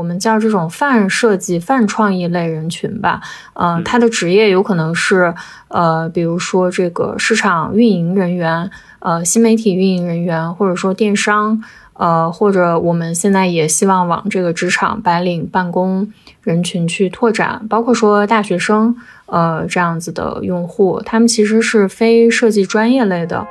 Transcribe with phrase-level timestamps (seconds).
[0.00, 3.20] 我们叫这种泛设计、泛创意类人群吧。
[3.52, 5.34] 嗯，他的职业有可能是
[5.68, 16.10] 呃，比如说这个市场运营人员、呃，新媒体运营人员，或者说电商，呃，或者我们现在也希望往这个职场白领办公
[16.42, 18.96] 人群去拓展，包括说大学生，
[19.26, 23.46] 呃，这样子的用户，他们其实是非设计专业类的。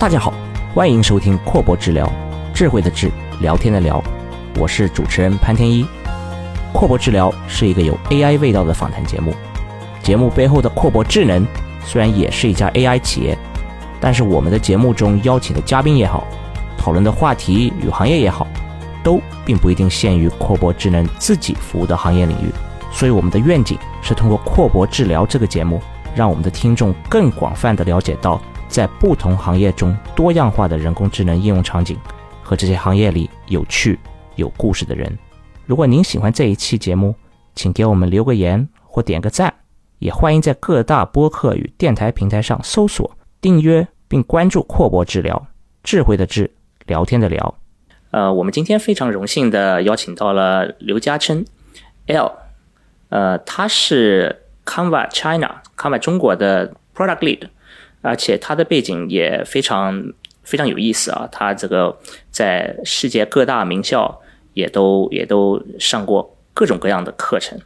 [0.00, 0.32] 大家好，
[0.74, 2.10] 欢迎收听阔博治疗，
[2.54, 3.10] 智慧的智，
[3.42, 4.02] 聊天的聊，
[4.58, 5.86] 我是主持人潘天一。
[6.72, 9.34] 阔博治疗是一个有 AI 味道的访谈节目，
[10.02, 11.46] 节目背后的阔博智能
[11.84, 13.36] 虽然也是一家 AI 企业，
[14.00, 16.26] 但是我们的节目中邀请的嘉宾也好，
[16.78, 18.46] 讨论的话题与行业也好，
[19.04, 22.50] 都并不一定限于阔博智能自己服务的行业领域。
[22.90, 25.78] 所以我们的愿景是通过阔博治疗这个节目，
[26.14, 28.40] 让我们的听众更广泛的了解到。
[28.70, 31.98] 在不同行业中多样化的人工智能应用场景
[32.42, 33.98] 和这些行业里有趣
[34.36, 35.18] 有故事的人。
[35.66, 37.14] 如果您喜欢这一期节目，
[37.54, 39.52] 请给我们留个言或点个赞，
[39.98, 45.46] 也欢迎在各大播客与电台平台上搜索订阅并关注阔博治疗，
[45.82, 46.50] 智慧的智，
[46.86, 47.54] 聊天的聊。
[48.12, 51.44] 呃，我们今天非常荣幸的邀请到了刘嘉琛
[52.06, 52.32] L，
[53.08, 57.48] 呃，他是 Canva China Canva 中国的 Product Lead。
[58.02, 60.12] 而且他的背景也非常
[60.42, 61.98] 非常有意思啊，他这个
[62.30, 64.20] 在世界各大名校
[64.54, 67.58] 也都也都上过各种各样的课程，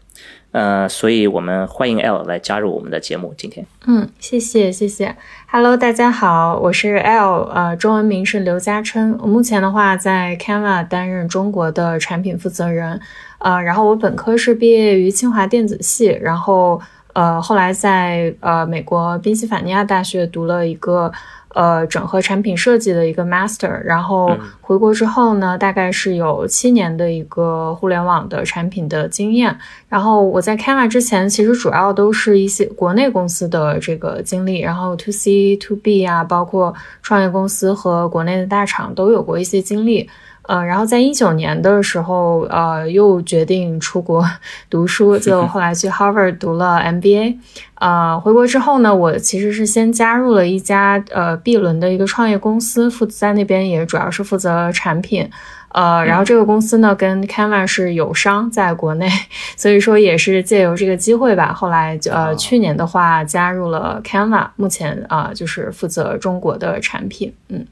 [0.50, 3.32] 呃，所以我们欢迎 L 来加入我们的节目。
[3.38, 5.16] 今天，嗯，谢谢谢谢
[5.48, 13.00] ，Hello，大家好，我是 L，呃，中文名是刘嘉琛，我目前的话在 Canva 担任中国的产品负责人，
[13.38, 16.80] 呃，然后我本科是毕业于清华电子系，然后。
[17.14, 21.10] 呃，后来在呃美国宾夕法尼亚大学读了一个
[21.54, 29.56] 呃整合产品设计的一个 master，然后回国之后呢，大概是有七年的一个互联网的产品的经验。
[29.88, 40.10] 然后我在 Canva 之前，其实主要都是一些国内公司的这个经历，然后 to C to B 啊，包括创业公司和国内的大厂都有过一些经历。
[40.46, 44.24] 呃，然后在一九年的时候，呃，又决定出国
[44.68, 47.36] 读书，就后来去 Harvard 读了 MBA。
[47.76, 55.28] 呃，回国之后呢，我其实是先加入了一家呃 B 轮的一个创业公司，负责在那边也主要是负责产品。
[55.70, 59.10] 呃，然后这个公司呢跟 Canva 是友商，在国内，
[59.56, 61.52] 所以说也是借由这个机会吧。
[61.52, 67.66] 后来呃，去年的话加入了 Canva，目前啊就是负责中国的产品，嗯。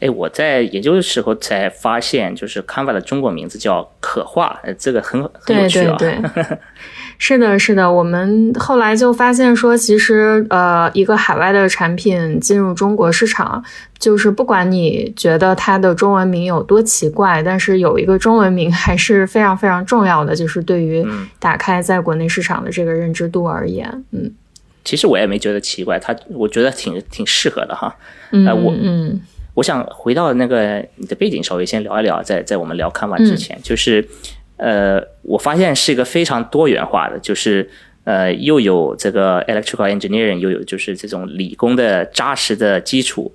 [0.00, 5.94] 哎，我在研究的时候才发现，就是 Canva 的中国名字叫可画，这个很很有趣啊。
[5.98, 6.58] 对对对，
[7.18, 7.92] 是的，是的。
[7.92, 13.62] 我们后来就发现说，其实呃，一个海外的产品进入中国市场，
[13.98, 21.06] 就是不管你觉得它的中文名有多奇怪，但是有一个中文名还是非常非常重要的，就是对于
[21.38, 24.32] 打开在国内市场的这个认知度而言，嗯。
[24.82, 27.94] 其实我也没觉得奇怪，它我觉得挺挺适合的哈。
[28.32, 29.20] 嗯，我嗯。
[29.54, 34.06] 我想回到那个你的背景，稍微先聊一聊，在在我们聊看完之前，就是，
[34.56, 37.68] 呃，我发现是一个非常多元化的，就是
[38.04, 43.30] 呃，又有这个 electrical engineering，又有就是这种理工的扎实的基础，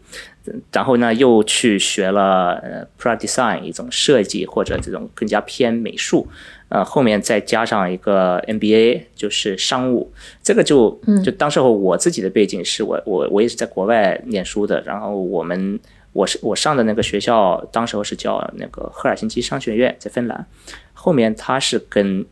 [0.72, 6.28] 然后呢，又去学了呃 product design 一种设计或者这种更加偏美术，
[6.70, 10.12] 呃，后面再加上一个 MBA，就是商务，
[10.42, 15.80] 这个就就当时候我自己的背景是我我我也是在国外念书的，然后我们。
[16.16, 20.48] 我是我上的那个学校，当时候是叫那个赫尔辛基商学院，在芬兰。
[20.94, 22.26] 后面它是跟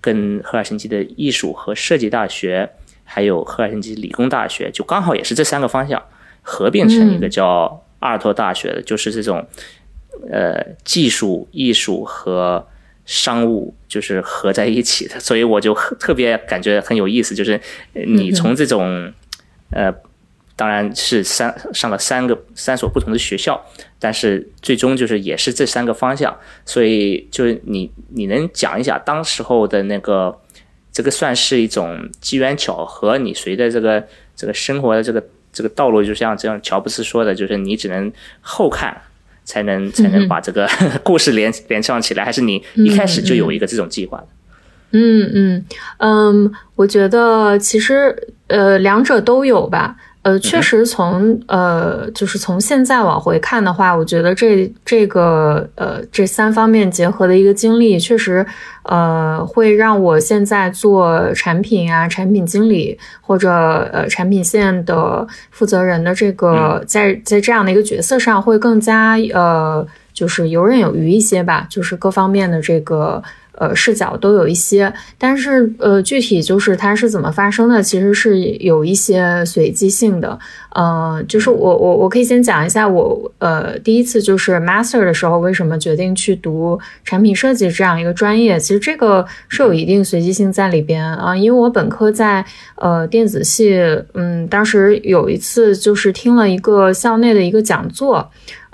[0.00, 2.68] 跟赫尔辛基的艺术和设计大学，
[3.04, 6.02] 还有赫尔辛基理工大学，就刚好也是这三个方向
[6.42, 9.46] 合并成一个叫阿尔托大学的，就是这种
[10.28, 12.66] 呃技术、艺术和
[13.06, 15.20] 商务就是合在一起的。
[15.20, 17.60] 所以我就特别感觉很有意思，就是
[17.92, 19.12] 你从这种
[19.70, 19.94] 呃。
[20.60, 23.58] 当然是三上了三个三所不同的学校，
[23.98, 26.36] 但是最终就是也是这三个方向，
[26.66, 30.38] 所以就是你你能讲一下当时候的那个
[30.92, 38.12] 这个算是一种机缘巧合，你随着这个这个生活的这个这个道路，就像这样乔布斯说的，就是你只能
[38.42, 38.94] 后看
[39.46, 40.68] 才能才能把这个
[41.02, 44.26] 故事连连上起来，还是你一开始就有一个这种计划的？
[44.90, 45.64] 嗯嗯。
[45.96, 48.14] 嗯，我觉得其实
[48.48, 49.96] 呃两者都有吧。
[50.22, 58.44] 呃，确实从呃，就是从现在往回看的话，我觉得这这个呃这三方面结合的一个经历，确实
[58.82, 73.22] 呃会让我现在做产品啊、产品经理或者呃产品线的负责人的这个在在这样的一个角色上会更加呃就是游刃有余一些吧，就是各方面的这个。
[73.60, 80.38] 呃，视角都有一些，但是呃，具体就是它是怎么发生的，其实是有一些随机性的。
[80.70, 92.42] 呃，就是我我我可以先讲一下我呃第一次就是 master 的时候为什么决定去读产品设计这样一个专业，其实这个是有一定随机性在里边啊，因为我本科在
[92.76, 93.78] 呃电子系，
[94.14, 98.30] 嗯，当时有一次就是听了一个校内的一个讲座。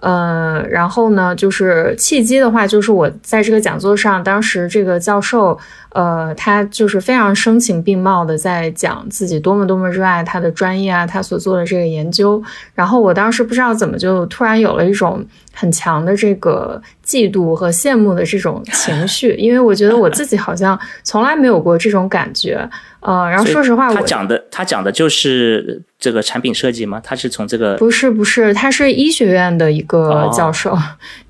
[0.06, 5.58] 呃，然后呢，就是契机的话，就是我在这个讲座上，当时这个教授。
[5.90, 12.42] 呃，他就是非常声情并茂的在讲自己多么多么热爱他的专业啊，他所做的这个研究。
[12.74, 15.24] 然后我当时不知道怎么就突然有了一种
[15.54, 22.68] 很强的这个嫉妒和羡慕的这种情绪， 因为我觉得我自己好像从来没有过这种感觉。
[23.00, 27.00] 呃，然后说实话，他讲的他讲的就是这个产品设计吗？
[27.04, 30.76] 他是从这个不是不是，他是医学院的一个教授，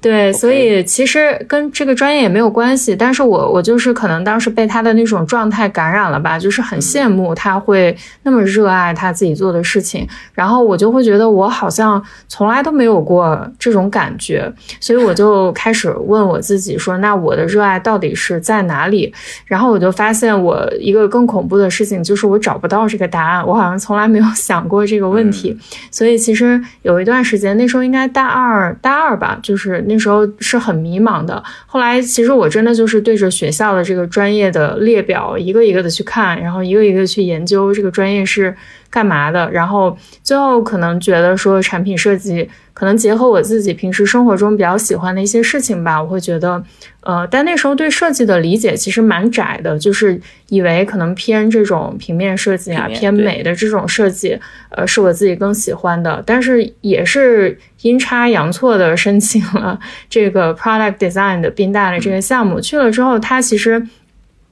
[0.01, 2.97] 对，所以其实跟这个专业也没有关系。
[2.97, 4.46] 但是我我就是可能当时。
[4.51, 14.51] 被他的那种状态感染了吧，就是很羡慕他会那么热爱他自己做的事情，然后我就会觉得我好像从来都没有过这种感觉，
[14.81, 19.13] 所以我就开始问我自己说，那我的热爱到底是在哪里？
[19.47, 25.59] 然后我就发现我一个更恐怖的事情就是我找不到这个答案，我好像从来没有 想过这个问题，
[25.91, 31.43] 所以其实有一段时间，那时候应该大二大二吧，就是那时候是很迷茫的。
[31.67, 34.36] 后来其实我真的就是对着学校的这个专业。
[34.51, 38.55] 的列表一个一个的去看，然后一个一个去研究这个专业是
[38.91, 46.63] 干嘛的，然后最后可能觉得说产品设计可能结合我自己平时生活中比较喜欢的一些事情吧，我会觉得，
[47.01, 54.39] 呃，但那时候对设计的理解其实蛮窄的，就是以为可能偏这种平面设计啊，偏美的这种设计，
[54.71, 59.79] 呃，是我自己更喜欢的，但是也是阴差阳错的申请了
[60.09, 63.87] 这个 product design 的宾大的这个项目，去了之后，它其实。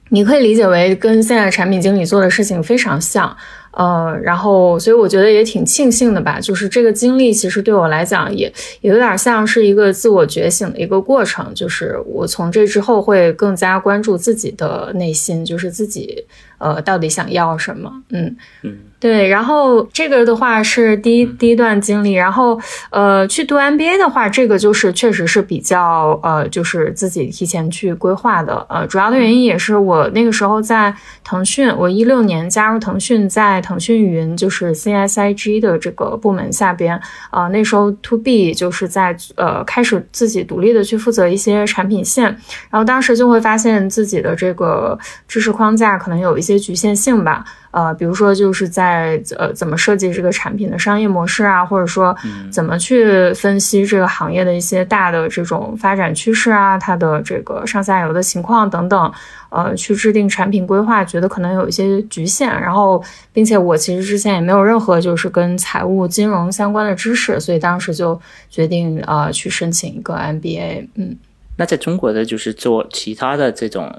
[0.09, 3.35] 你可以理解为跟现在产品经理做的事情非常像，
[3.71, 16.25] 呃，然后所以我觉得也挺庆幸的吧，就是这个经历其实对我来讲也也有点像是一个自我觉醒的一个过程，就是我从这之后会更加关注自己的内心，就是自己。
[16.57, 17.91] 呃，到底想要什么？
[18.11, 19.27] 嗯嗯，对。
[19.27, 22.13] 然后这个的话是第一第一段经历。
[22.13, 22.57] 然后
[22.91, 28.65] 呃，去读 MBA 的话，这个就是确实是比较呃，就是自己提前去规划的。
[28.69, 30.95] 呃，主要的原因也是我那个时候在
[31.25, 36.97] 腾讯，我一六年加入腾讯，在腾讯云就是 CSIG 的这个部门下边。
[37.31, 42.23] 呃，那时候 To B 就是在呃开始自己独立的去负责一些产品线。
[42.69, 44.97] 然后当时就会发现自己的这个
[45.27, 46.45] 知识框架可能有一。
[46.45, 47.43] 一些局限性吧，
[47.75, 52.15] 呃，比如说就是在呃怎么设计这个产品的商业模式啊，或者说
[52.49, 59.11] 怎么去分析这个行业的一些大的这种发展趋势啊，它的这个上下游的情况等等，
[59.49, 62.47] 呃，去制定产品规划，觉得可能有一些局限。
[62.61, 68.17] 然后，并且我其实之前也没有任何就是跟财务、金融相关的知识，所以当时就
[68.49, 70.87] 决定呃去申请一个 MBA。
[70.95, 71.17] 嗯，
[71.57, 73.93] 那在中国的就是做其他的这种。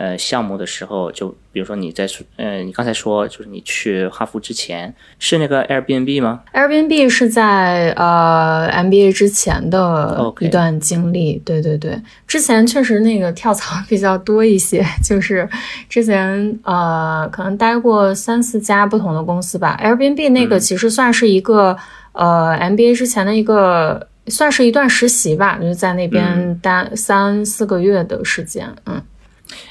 [0.00, 15.46] 呃，项目的时候，就比如说你在说，呃，你刚才说就是你去哈佛之前是那个 Airbnb 吗？Airbnb 是在呃 MBA 之前的一段经历，对对对，之前确实那个跳槽 比较多一些，就是
[15.86, 19.78] 之前呃可能待过三四家不同的公司吧。
[19.84, 21.76] Airbnb 那个其实算是一个
[22.12, 29.02] 呃 MBA 之前的一个，算是一段实习吧，就是在那边待三四个月的时间，嗯。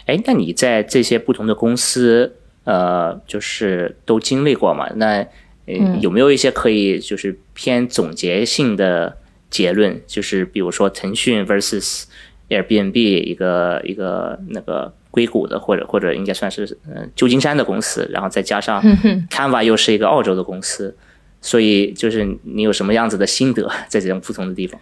[0.06, 4.90] 哎，那你在这些不同的公司，呃，就是都经历过嘛？
[4.96, 5.26] 那
[6.02, 9.18] 有没有一些可以就是偏总结性的
[9.50, 10.02] 结论？
[10.08, 12.06] 就是比如说腾讯 versus
[12.50, 18.82] Airbnb 一个一个那个硅谷的，或者或者应该算是嗯旧金山的公司，然后再加上
[19.30, 20.98] Canva 又是一个澳洲的公司，
[21.40, 24.82] 所以就是你有什么样子的心得 在这种不同的地方？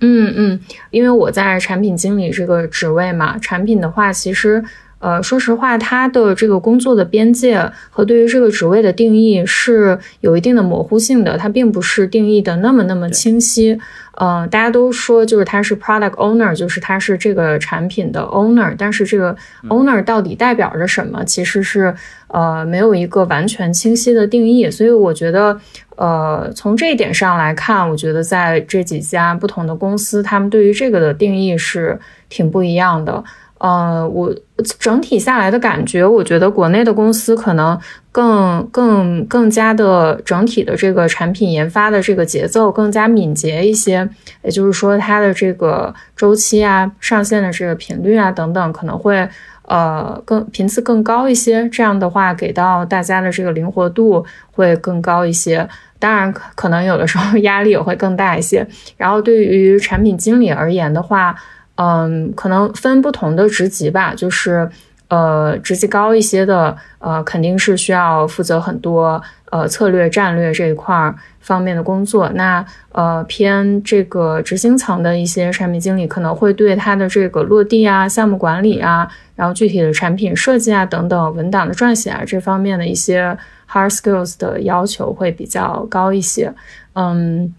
[0.00, 4.64] 嗯嗯，因为我在产品经理这个职位嘛，产品的话，其实
[5.00, 13.78] 呃，说实话，他的这个工作的边界和对于这个职位的定义是有一定的模糊性的，它并不是定义的那么那么清晰。
[14.16, 19.34] 呃，大家都说就是他是 product owner，就是他是这个产品的 owner，但是这个
[19.68, 21.94] owner 到底代表着什么，其实是
[22.28, 24.70] 呃没有一个完全清晰的定义。
[24.70, 25.58] 所以我觉得，
[25.96, 33.24] 呃，从这一点上来看，我觉得在这几家不同的公司，他们对于这个的定义是挺不一样的。
[33.60, 34.34] 呃，我
[34.78, 37.78] 整体下来的感觉，我觉得国内的公司可能
[38.10, 44.08] 更更更加的整体的这个产品研发的这个节奏更加敏捷一些，
[44.42, 49.28] 也就是说它的这个周期啊、上线的这个频率啊等等，可能会
[49.66, 51.68] 呃更频次更高一些。
[51.68, 55.68] 这样的话，给到大家的这个灵活度会更高一些。
[55.98, 58.66] 当然，可能有的时候压力也会更大一些。
[58.96, 61.36] 然后对于产品经理而言的话，
[61.76, 64.68] 嗯，可能分不同的职级吧，就是，
[65.08, 72.28] 呃，职级高一些的，呃，肯定是需要负责很多呃策略、战略这一块儿方面的工作。
[72.34, 72.62] 那
[72.92, 83.36] 呃偏这个执行层的一些产品经理，可能会对他的这个落地啊、项目管理啊，然后具体的产品设计啊等等文档的撰写啊这方面的一些
[83.72, 86.52] hard skills 的要求会比较高一些。
[86.92, 87.54] 嗯。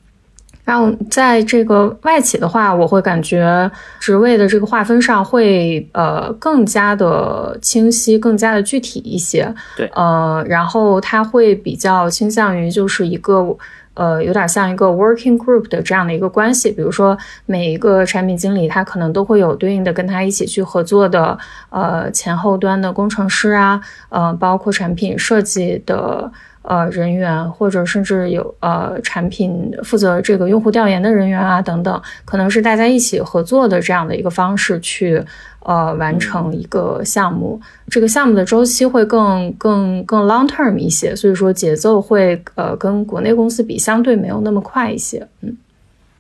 [0.63, 9.53] 然后在这个外企的话，我会感觉职位的这个划分上会呃更加的清晰，更加的具体一些。
[9.75, 13.57] 对，呃，然后它会比较倾向于就是一个
[13.95, 16.71] 呃有点像一个 working group 的这样的一个关系。
[16.71, 21.37] 比如说每一个产品经理，他可能都会有对应的跟他一起去合作的
[21.71, 26.31] 呃前后端的工程师啊，呃，包括产品设计的。
[26.63, 35.19] 呃，人员或者甚至有呃产品负责这个用户调研的人员啊，等等，可能是大家一起合作的这样的一个方式去
[35.61, 37.59] 呃完成一个项目。
[37.89, 45.27] 这个项目的周期会更更更 long term 一些，所以说节奏会呃跟国内公司比相对没有那么快一些。
[45.41, 45.57] 嗯，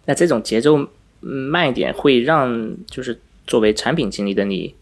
[0.05, 0.79] 那这种节奏
[1.19, 4.73] 慢一点，会让就是作为产品经理的你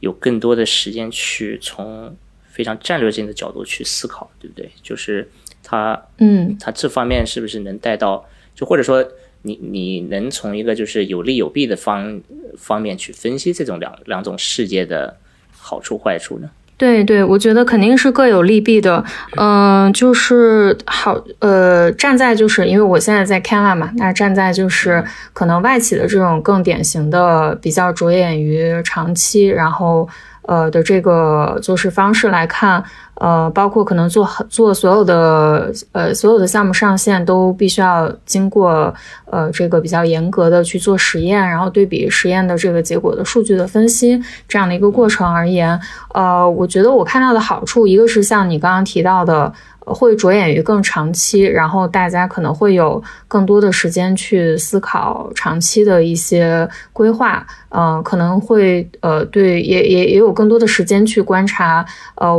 [0.00, 2.14] 有更多的时间去从。
[2.56, 4.70] 非常战略性的角度去思考，对不对？
[4.82, 5.28] 就是
[5.62, 8.24] 他，嗯，他这方面是不是能带到？
[8.54, 9.06] 就或者说，
[9.42, 12.18] 你你能从一个就是有利有弊的方
[12.56, 15.14] 方面去分析这种两两种世界的
[15.54, 16.48] 好处坏处呢？
[16.78, 19.04] 对对，我觉得肯定是各有利弊的。
[19.36, 30.08] 嗯，就是好，呃，站在就是因为我现在在 Canva 嘛，那站在就是可能外企的这种更典型的，比较着眼于长期，然后。
[30.46, 32.82] 呃的这个做事方式来看，
[33.14, 38.94] 呃，包括可能做做所有的呃所有的项目上线都必须要经过
[39.30, 45.78] 呃这个比较严格的去做实验，然后对比实验的这个结果的数据的分析这样的一个过程而言，
[46.14, 49.52] 呃，我觉得我看到的好处，一个是像你刚刚提到的。
[49.86, 62.36] 会着眼于更长期，然后大家可能会有更多的时间去思考长期的一些规划，嗯，可能会呃对也也也有更多的时间去观察呃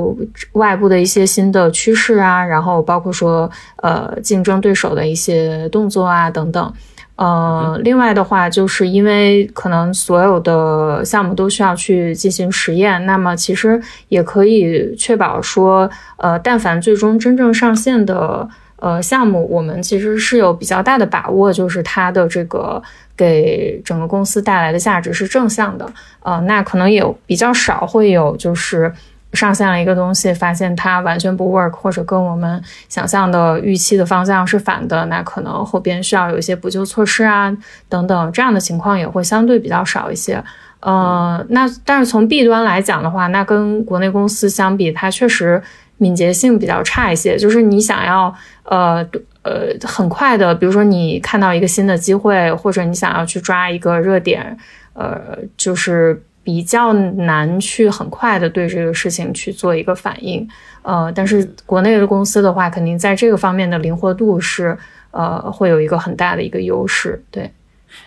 [0.51, 6.73] 外部的一些新的趋势啊，然后包括说呃竞争对手的一些动作啊等等。
[7.17, 22.81] 呃，另外的话，就是因为可能所有的项目都需要去进行实验，那么其实也可以确保说，呃，但凡最终真正上线的呃项目，我们其实是有比较大的把握，就是它的这个
[23.17, 25.85] 给整个公司带来的价值是正向的。
[26.21, 28.93] 呃，那可能也比较少会有就是。
[29.33, 37.55] 上线了一个东西，发现它完全不 work，或者跟我们想象的预期的方向是反的，那可能后边需要有一些补救措施啊，
[37.89, 40.41] 等等，这样的情况也会相对比较少一些。
[40.79, 45.61] 呃，那但是从弊端来讲的话，那跟国内公司相比，它确实
[45.97, 47.37] 敏捷性比较差一些。
[47.37, 49.05] 就是你想要呃
[49.41, 54.57] 呃很快的，比如说你看到一个新的机会，或者你想要去抓一个热点，
[54.93, 56.23] 呃，就是。
[56.47, 60.47] 比较难去很快的对这个事情去做一个反应，
[60.81, 64.77] 呃，但是国内的公司的话，肯定在这个方面的灵活度是，
[65.11, 67.21] 呃，会有一个很大的一个优势。
[67.29, 67.51] 对，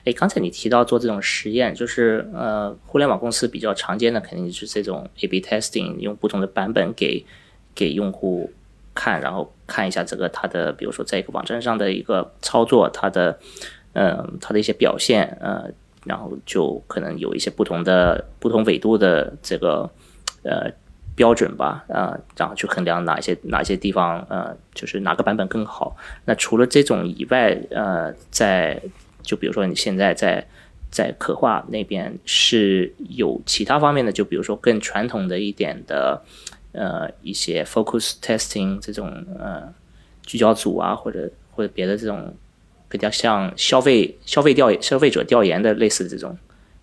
[0.06, 7.22] 哎，刚才你提到做这种实验，就是呃，互联网公司比较常见的肯定是这种 A/B testing，用不同的版本给
[7.74, 8.50] 给用户
[8.94, 13.38] 看，然后看一下这个它的，比如说在一个网站上的一个操作，它的，
[13.92, 15.70] 嗯，它的一些表现，呃。
[16.04, 19.90] 然后就可能有一些不同的、不同纬度的这个
[20.42, 20.70] 呃
[21.14, 25.94] 标准吧，啊，然后去衡量哪些哪些地方呃，就是哪个版本更好。
[26.24, 28.80] 那除了这种以外，呃，在
[29.22, 30.46] 就比如说你现在在
[30.90, 36.22] 在可画那边是有其他方面的，就比如说更传统的一点的，
[36.72, 39.72] 呃，一些 focus testing 这种呃
[40.22, 42.34] 聚焦组啊，或者或者别的这种
[42.90, 46.36] 比较像消费消费调消费者调研的类似这种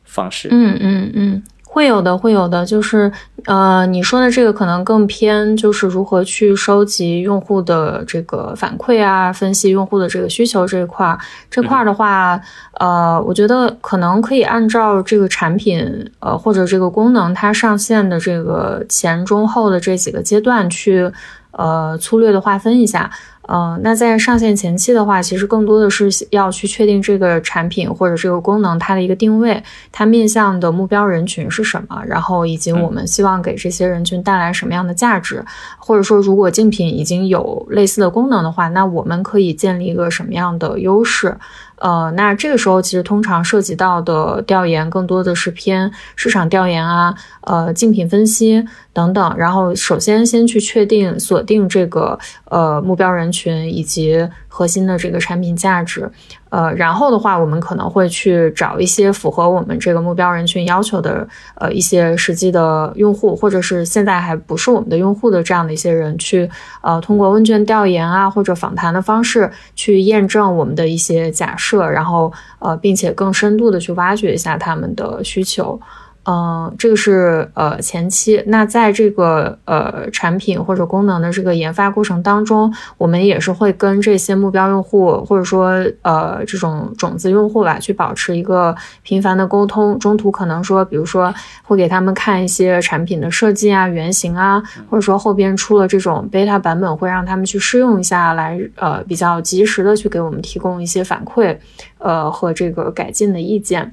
[0.04, 0.48] 方式。
[0.50, 1.44] 嗯嗯嗯。
[1.70, 3.12] 会有的，会有的，就是
[3.46, 11.20] 呃，你说的这个可能更偏，就是如何去收集用户的这个反馈啊，分析用户的这个需求这一块儿。
[11.52, 12.42] 这块儿的话，
[12.80, 21.12] 呃，我觉得可能可以按照这个产品呃或者这个功能它上线的这个前中后的这几个阶段去
[21.52, 23.12] 呃粗略的划分一下。
[23.48, 35.44] 嗯，那在上线前期的话，其实更多的是要去确定这个产品或者这个功能它的一个定位，它面向的目标人群是什么，然后以及我们希望给这些人群带来什么样的价值，
[35.78, 41.38] 或者说如果竞品已经有类似的功能的话，那我们可以建立一个什么样的优势？
[41.80, 48.66] 呃，那这个时候其实通常涉及到的调研更多的是偏市场调研啊，呃，竞品分析
[48.98, 49.36] 等等。
[49.38, 54.28] 然后首先先去确定锁定这个呃目标人群以及。
[54.58, 56.10] 核心的这个产品价值，
[56.50, 66.50] 呃，然后的话，我们可能会去找一些符合我们这个目标人群要求的，呃，一些实际的用户，或者是现在还不是我们的用户的这样的一些人，去
[66.82, 75.80] 呃，通过问卷调研啊，或者访谈的方式去验证我们的一些假设，然后呃，并且更深度的去挖掘一下他们的需求。
[76.30, 78.44] 嗯，这个是呃前期。
[78.48, 85.70] 那在这个呃产品或者功能的这个研发过程当中，我们也是会跟这些目标用户或者说
[86.02, 89.98] 呃这种种子用户吧，去保持一个频繁的沟通。
[90.00, 101.56] 中途可能说，比如说会给他们看一些产品的设计啊、原型啊，或者说后边出了这种 beta 版本，会让他们去试用一下，来呃比较及时的去给我们提供一些反馈，
[102.00, 103.90] 呃和这个改进的意见。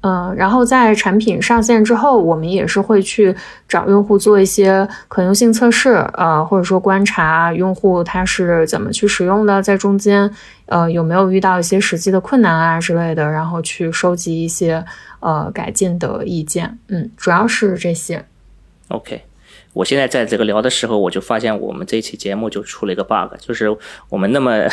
[0.00, 3.34] 嗯，然后在产品上线之后，我们也是会去
[3.68, 10.30] 找用户做一些可用性测试，呃，或者说观察用户他是怎么去使用的，在中间，
[10.66, 14.84] 呃，有没有遇到一些实际的困难啊之类的，然后去收集一些
[15.18, 16.78] 呃改进的意见。
[16.86, 18.24] 嗯，主要是这些。
[18.88, 19.22] OK。
[19.72, 23.68] 我现在在这个聊的时候，我就发现我们这期节目就出了一个 bug，就是
[24.08, 24.64] 我们那么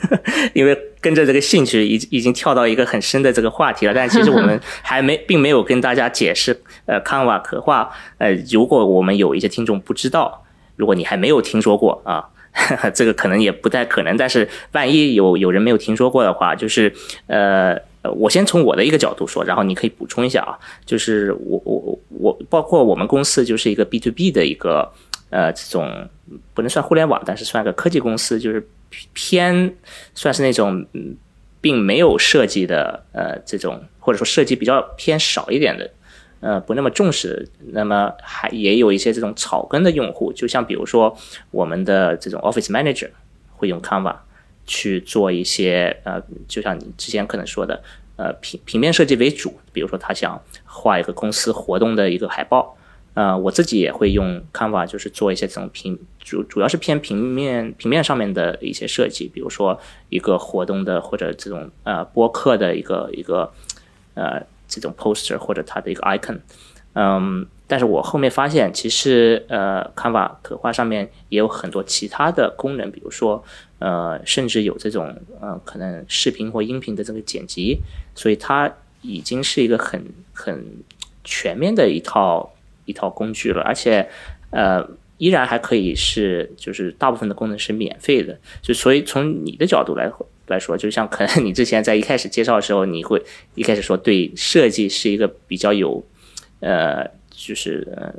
[0.54, 10.44] 因为跟着这个兴趣已已经跳到一个很深的这个话题了，但其实我们 还没并没有跟大家解释呃 Canva 可画呃，如果我们有一些听众不知道，
[10.76, 12.30] 如果你还没有听说过啊，
[12.94, 16.92] 这个可能也不太可能，但是万一有有人没有听说过的话，就是
[17.26, 17.78] 呃。
[18.04, 20.58] 呃，我先从我的一个角度说，然后你可以补充一下啊。
[20.84, 24.92] 就是我我我，包括我们公司就是一个 B to B 的一个
[25.30, 26.06] 呃这种
[26.52, 28.68] 不能算互联网，但是算个科技公司，就是
[29.14, 29.74] 偏
[30.14, 30.84] 算是那种
[31.62, 35.90] 并没有设计的呃这种，或者说设计比较偏少一点的，
[36.40, 37.48] 呃不那么重视。
[37.72, 41.16] 那么还也有一些这种草根的用户，就像比如说
[41.50, 43.08] 我们的这种 Office Manager
[43.56, 44.14] 会用 Canva。
[44.66, 47.82] 去做一些呃，就像你之前可能说的，
[48.16, 49.54] 呃，平平面设计为主。
[49.72, 52.76] 比如说他想画一个公司活动的一个海报，
[53.14, 59.28] 呃，我自己也会用 Canva，就是做一些这种平主主要是偏平面平面上面的一些设计。
[59.28, 63.52] 比如说一个活动的或者这种呃播客的一个一个
[64.14, 66.38] 呃这种 poster 或者它的一个 icon，
[66.94, 67.46] 嗯。
[67.66, 73.42] 但是我后面发现，其实呃，Canva 可画上面也有很多其他的功能，比如说
[73.78, 77.78] 呃，甚至有这种呃，可能视频或音频的这个剪辑，
[78.14, 80.62] 所以它已经是一个很很
[81.24, 84.06] 全面的一套一套工具了，而且
[84.50, 90.12] 呃，依然还可以是就是大部分的功能是免费的，就所以从你的角度来
[90.48, 93.22] 来说，就像可能你之前在一开始介绍的时候，你会
[93.54, 96.04] 一开始说对设计是一个比较有
[96.60, 97.10] 呃。
[97.46, 98.14] 就是呃，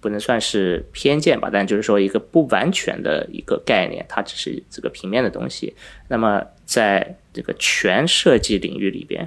[0.00, 5.74] 不能算是偏见吧，但就是说一个不完全的一个概念，它只是这个平面的东西。
[6.08, 9.26] 那么在这个全设计领域里边，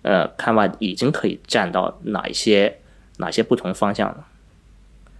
[0.00, 2.78] 呃，Canva 已经可以占到哪一些
[3.18, 4.26] 哪些不同方向了？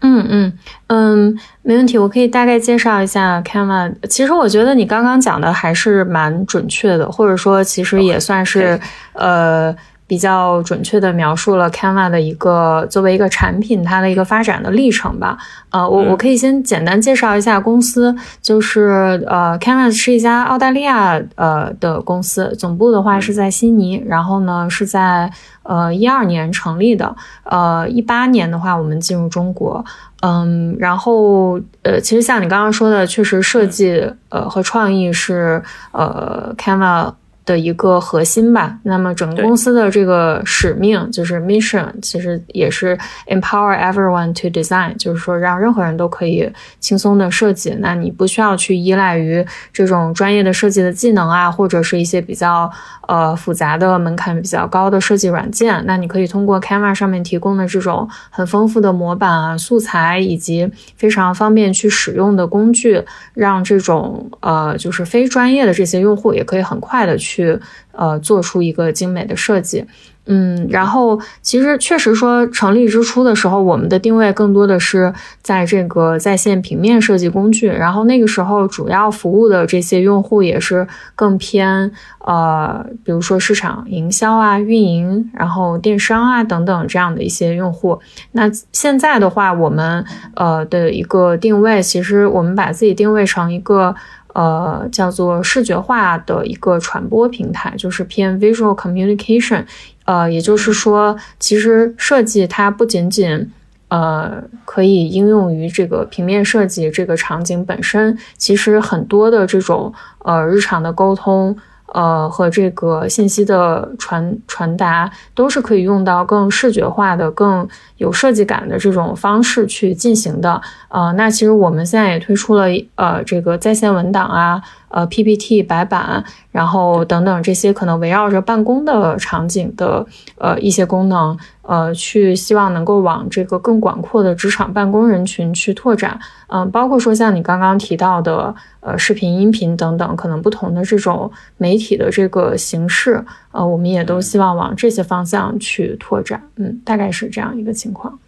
[0.01, 3.95] 嗯嗯嗯，没问题，我可以大概介绍一下 Canva。
[4.09, 8.81] 其实我觉得你刚刚讲的还是蛮准确的，或者说其实也算是
[9.13, 9.77] 呃。
[10.11, 15.39] 比较准确的描述了 Canva 的一个作为一个产品它的一个发展的历程吧。
[15.71, 25.31] 呃，我我可以先简单介绍一下公司，就是呃，Canva 是一家澳大利亚呃的公司，总部的话是在悉尼，然后呢是在
[25.63, 29.85] 呃一二年成立的，呃一八年的话我们进入中国，
[30.23, 37.13] 嗯，然后呃其实像你刚刚说的，确实设计呃和创意是呃 Canva。
[37.45, 38.79] 的一个核心吧。
[38.83, 47.75] 那么整个公司的这个使命就是 mission，其实也是 empower everyone to design，就是说让任何人都可以轻松的设计。
[47.81, 52.71] 那你不需要去依赖于这种专业的设计的技能啊，或者是一些比较
[53.09, 55.83] 呃复杂的门槛比较高的设计软件。
[55.87, 63.03] 那你可以通过 Canva 上面提供的这种很丰富的模板啊、素材，以及非常方便去使用的工具，
[63.35, 67.30] 让这种呃就是非专业的这些用户也可以很快的去。
[67.31, 67.59] 去
[67.93, 69.85] 呃，做出一个精美的设计，
[70.27, 75.13] 嗯，然后其实确实说成立之初的时候，我们的定位更多的是
[75.43, 81.91] 在这个在线平面设计工具，然后那个时候主要服务的这些用户也是更偏
[82.25, 88.01] 呃，比如说市场营销啊、运营，然后电商啊等等这样的一些用户。
[88.33, 93.95] 那现在的话，我们呃的一个定位，其实我们把自己定位成一个。
[94.33, 99.65] 呃，叫做视觉化的一个传播平台，就是偏 visual communication。
[100.05, 103.51] 呃，也就是说，其实设计它不仅仅
[103.89, 109.93] 呃可以应用于这个平面设计这个场景本身，其实很多的这种
[110.25, 111.57] 呃日常的沟通。
[111.93, 120.61] 呃，和这个信息的传传达都是可以用到更视觉化的、更有设计感的这种方式去进行的。
[120.89, 124.63] 呃，那其实我们现在也推出了呃这个在线文档啊。
[124.91, 130.05] 呃，PPT 白板，然后等等这些可能围绕着办公的场景的
[130.37, 136.19] 呃一些功能，呃，去希望能够往这个更广阔的职场办公人群去拓展。
[136.49, 146.43] 嗯，包括说像你刚刚提到的呃视频、音频等等，可能不同的这种媒体的这个形式，呃，我们也都希望往这些方向去拓展。
[146.57, 148.19] 嗯，大概是这样一个情况。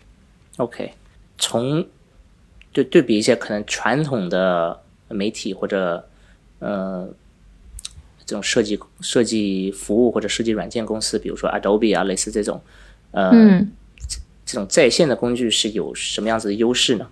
[0.58, 0.92] OK，
[1.38, 1.84] 从
[2.72, 6.04] 对对比一些可能传统的媒体或者。
[6.62, 7.08] 呃，
[8.24, 12.62] 这种设计设计服务或者设计软件公司，比如说 Adobe 啊，类似这种，
[13.10, 13.32] 呃，
[14.46, 17.08] 这种在线的工具是有什么样子的优势呢？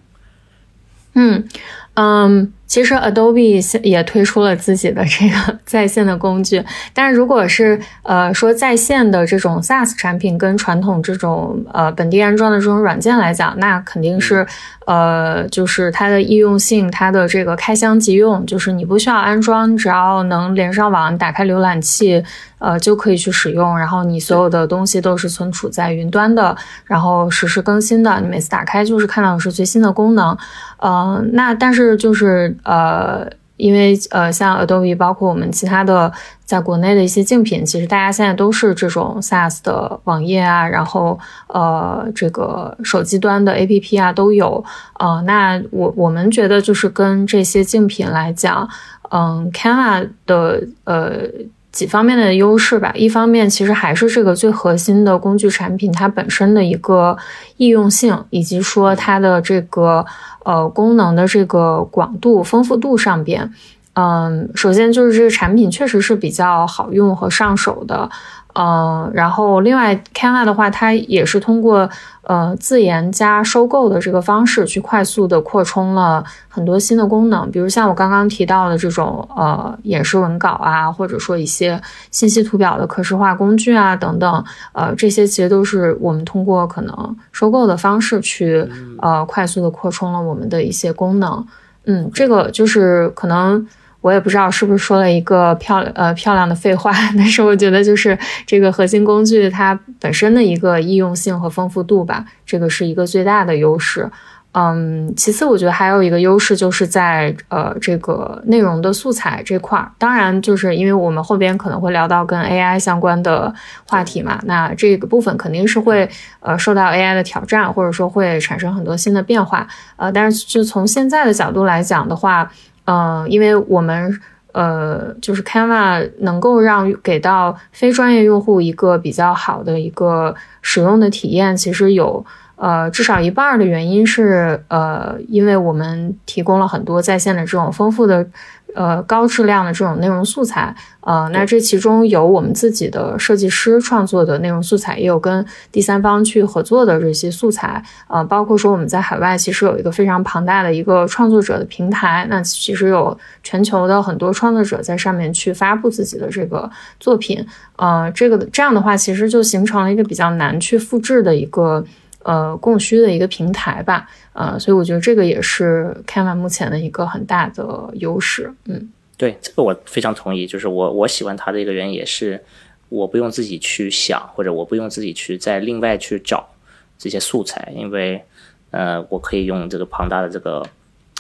[1.15, 1.49] 嗯
[1.95, 2.53] 嗯。
[2.71, 14.47] 其实 Adobe 也推出了自己的这个 在线的工具，但是如果是呃说在线的这种 SaaS 产品跟传统这种呃本地安装的这种软件来讲，那肯定是
[14.87, 22.23] 呃就是它的易用性，它的这个开箱即用，就是你不需要安装，只要能连上网，打开浏览器，
[22.61, 30.39] 呃就可以去使用，然后你所有的东西都是存储在云端的，然后实时更新的，你每次打开就是看到的是最新的功能，
[30.79, 32.57] 呃那但是是就是。
[32.65, 36.11] 呃，因为呃，像 Adobe，包括我们其他的
[36.47, 44.65] 在国内的一些竞品，其实大家现在都是这种 SaaS 的网页啊，然后呃，这个手机端的 APP 啊都有。
[44.99, 48.67] 呃，那我我们觉得就是跟这些竞品来讲，
[49.11, 51.25] 嗯，Canva 的呃
[51.73, 52.93] 几方面的优势吧。
[52.95, 57.17] 一方面，其实还是这个最核心的工具产品它本身的一个
[57.57, 60.05] 易用性，以及说它的这个。
[60.43, 63.53] 呃，功能的这个广度、丰富度上边，
[63.95, 68.09] 嗯，首先就是这个产品确实是比较好用和上手的。
[68.53, 71.89] 嗯，然后另外，Canva 的话，它也是通过
[72.23, 91.47] 呃自研加收购的这个方式，去快速的扩充了很多新的功能，比如像我刚刚提到的这种呃演示文稿啊，或者说一些信息图表的可视化工具啊等等，呃，这些其实都是我们通过可能收购的方式去呃快速的扩充了我们的一些功能。
[91.85, 93.65] 嗯，这个就是可能。
[94.01, 104.11] 我也不知道是不是说了一个漂亮呃漂亮的废话， 但是我觉得就是这个核心工具它本身的一个易用性和丰富度吧，这个是一个最大的优势。
[104.53, 113.55] 嗯，其次我觉得还有一个优势就是在呃这个内容的素材这块儿，当然就是因为我们后边可能会聊到跟 AI 相关的
[113.87, 116.09] 话题嘛，那这个部分肯定是会
[116.41, 119.65] 呃受到 AI 的挑战，或者说会产生很多新的变化。
[119.95, 122.51] 呃，但是就从现在的角度来讲的话。
[122.91, 124.19] 嗯，因为我们
[124.53, 132.25] 呃，就是 Canva 能够让给到非专业用户一个比较好的一个使用的体验，其实有。
[132.63, 138.27] 呃，至少一半的原因是，呃，因为我们提供了很多在线的这种丰富的，
[138.75, 157.45] 呃，高质量的这种内容素材，呃，那这其中有我们自己的设计师创作的内容素材，也有跟第三方去合作的这些素材，呃，包括说我们在海外其实有一个非常庞大的一个创作者的平台，那其实有全球的很多创作者在上面去发布自己的这个作品，
[157.77, 161.85] 呃，这个这样的话，其实就形成了一个比较难去复制的一个。
[162.31, 168.55] 呃，供需的一个平台吧，呃，所以我觉得这个也是 Canva 目前的一个很大的优势。
[168.67, 172.41] 嗯，对这个我非常同意，就是我我喜欢它的一个原因也是，
[172.89, 176.49] 我不用自己去想，或者我不用自己去再另外去找
[176.97, 178.23] 这些素材，因为
[178.71, 180.65] 呃，我可以用这个庞大的这个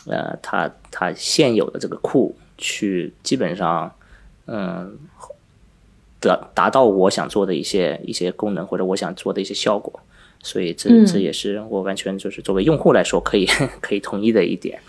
[0.07, 3.92] 呃，它它现有的这个库去基本上
[4.46, 4.96] 嗯，
[6.20, 9.99] 得达到我想做的一些一些功能或者我想做的一些效果。
[10.42, 13.46] 所以这这也是我完全就是作为用户来说可以
[13.81, 14.81] 可以同意的一点，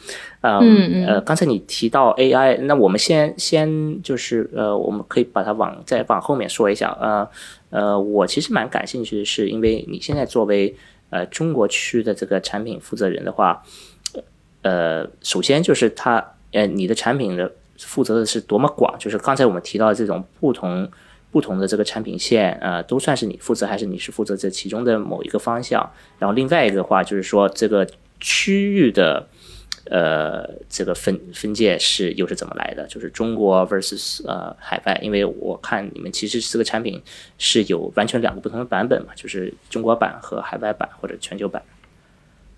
[0.42, 7.28] 嗯呃，刚才你提到 AI，那我们先先就是呃，我们可以把它往再往后面说一下，呃
[7.70, 10.74] 呃，我其实蛮感兴趣的是，因为你现在作为
[11.10, 13.62] 呃中国区的这个产品负责人的话，
[14.62, 20.90] 呃，首先就是它呃你的产品的负责的是多么广，就是刚才我们提到这种不同。
[21.32, 25.90] 不同的这个产品线，呃，都算是你负责，还是你是负责这其中的某一个方向？
[26.20, 27.88] 然后另外一个的话就是说，这个
[28.20, 29.26] 区域的，
[29.86, 32.86] 呃，这个分分界是又是怎么来的？
[32.88, 37.02] 就是中国 versus 呃海外，因为我看你们其实这个产品
[37.38, 41.64] 是有完全两个不同的版本嘛，就是中国版和海外版或者全球版。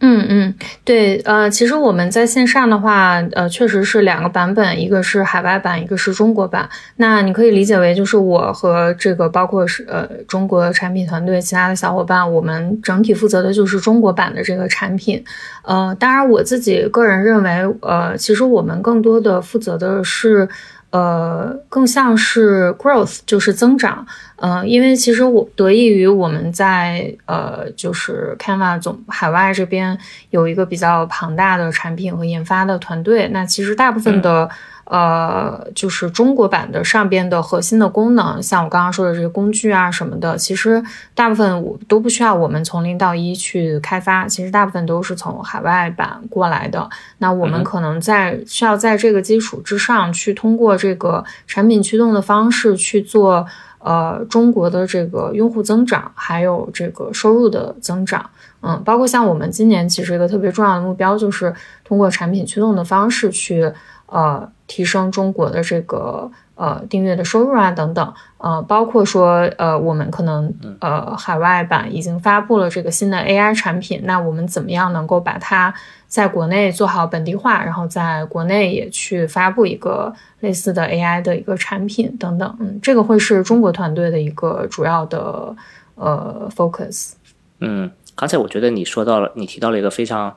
[0.06, 6.68] 嗯嗯，对，呃，其实我们在线上的话，呃，确实是两个版本，一个是海外版，一个是中国版。
[6.98, 15.24] 那你可以理解为，就是我和这个包括是呃中国产品团队其他的小伙伴，我们整体负责的就是中国版的这个产品。
[15.62, 20.50] 呃，当然我自己个人认为，呃，其实我们更多的负责的是。
[20.94, 24.06] 呃，更像是 growth，就是增长。
[24.38, 29.98] 呃，因为其实我得益于我们在呃，就是 Canva 总海外这边
[30.30, 33.28] 有一个比较庞大的产品和研发的团队。
[33.30, 34.50] 那其实大部分的。
[34.86, 40.84] 呃，就是中国版的上边的核心的功能，像我刚刚说的这些工具啊什么的，其实
[41.16, 46.90] 大部分我都不需要我们从零到一去开发，其实大部分都是从海外版过来的。
[47.20, 53.46] 那我们可能在需要在这个基础之上去通过这个产品驱动的方式去做
[53.80, 58.30] 呃中国的这个用户增长，还有这个收入的增长。
[58.66, 63.70] 嗯，包括像我们今年其实一个特别重要的目标就是通过产品驱动的方式去
[64.14, 64.50] 呃。
[64.66, 75.72] 提升中国的这个呃订阅的收入啊等等，呃，包括说呃我们可能呃海外版已经发布了这个新的 AI 产品，那我们怎么样能够把它
[76.08, 85.54] 在国内做好本地化，然后在国内也去发布一个类似的 AI 的一个产品等等，嗯，这个会是中国团队的一个主要的
[85.96, 87.12] 呃 focus。
[87.60, 90.36] 嗯，刚才我觉得你说到了，你提到了一个非常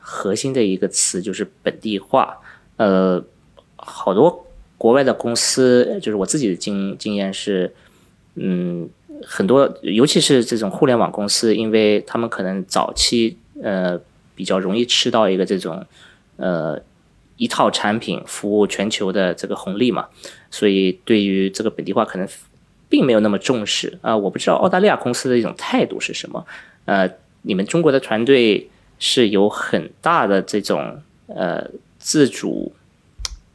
[0.00, 2.38] 核心的一个词，就是本地化，
[2.76, 3.24] 呃。
[3.78, 4.44] 好多
[4.78, 7.72] 国外的公司，就是我自己的经经验是，
[8.34, 8.88] 嗯，
[9.22, 14.00] 很多尤其是这种互联网公司，因为他们可能早期呃
[14.34, 15.86] 比较容易吃到一个这种
[16.36, 16.80] 呃
[17.36, 20.08] 一套产品服务全球的这个红利嘛，
[20.50, 22.26] 所以对于这个本地化可能
[22.88, 24.16] 并没有那么重视啊。
[24.16, 26.44] 我不知道澳大利亚公司的一种态度是什么？
[26.86, 27.08] 呃，
[27.42, 31.64] 你们中国的团队是有很大的这种呃
[32.06, 32.72] 自主。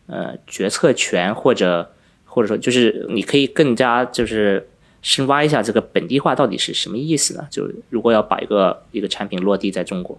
[0.07, 1.89] 呃，决策权或者
[2.25, 4.67] 或者说，就是你可以更加就是
[5.01, 7.47] 深挖一下这个本地化到底是什么意思呢？
[7.49, 10.17] 就如果要把一个一个产品落地在中国，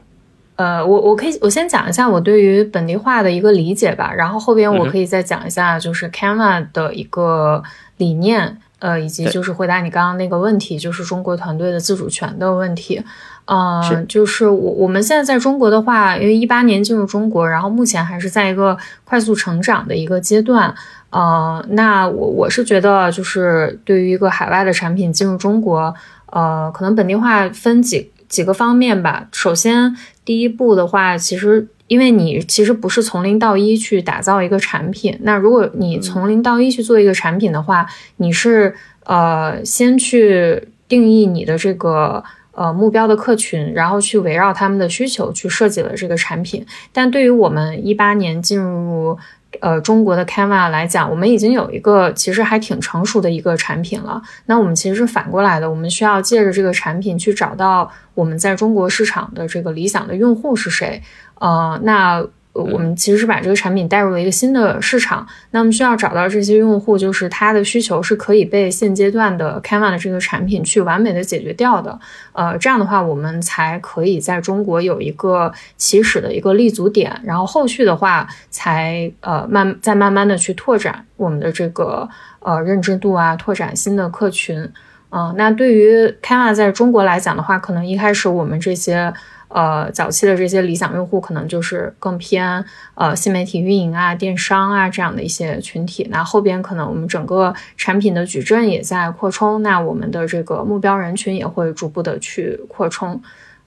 [0.57, 7.63] 呃，我我可以我先讲一下我对于本地化的一个理解吧，然后后边我可以再讲一下就是 Canva 的一个
[7.99, 13.03] 理念，呃，以及就是回答你刚刚那个问题，就是中国团队的自主权的问题。
[13.45, 20.73] 嗯，就是我我们现在在中国的话，因为一八年进入中国，然后目前还是在一个快速成长的一个阶段。
[21.11, 25.93] 呃，那我我是觉得，就是对于一个海外的产品进入中国，
[26.27, 29.27] 呃，可能本地化分几几个方面吧。
[29.33, 37.87] 首先，第一步的话，其实因为你其实不是从零到一去打造一个产品，那如果你从零到一去做一个产品的话，
[38.19, 38.75] 你是
[39.05, 42.23] 呃先去定义你的这个。
[42.53, 46.65] 呃，目标的客群，然后去围绕他们的需求去设计了这个产品。
[46.93, 49.19] 但对于我们一八年进入
[49.61, 54.21] 呃中国的 Canva 来讲，我们已经有一个其实还挺成熟的一个产品了。
[54.47, 61.03] 那我们其实是反过来的，我们需要借着这个产品去找到我们在中国市场的这个理想的用户是谁。
[61.41, 62.25] 呃，那。
[62.53, 71.99] 我们其实是把这个产品带入了一个新的市场，那么需要找到这些用户，就是他的需求是可以被现阶段的 Canva 的这个产品去完美的解决掉的。
[72.33, 82.07] 呃，这样的话，我们才可以在中国有一个起始的一个立足点，然后后续的话，才呃慢再慢慢的去拓展我们的这个
[82.41, 84.71] 呃认知度啊，拓展新的客群。
[85.09, 89.11] 嗯，那对于 Canva 在中国来讲的话，可能一开始我们这些。
[89.53, 96.07] 呃早期的这些理想用户可能就是更偏呃新媒体运营啊、电商啊这样的一些群体。
[96.11, 103.21] 那后边可能我们整个产品的矩阵也在扩充，那我们的这个目标人群也会逐步的去扩充。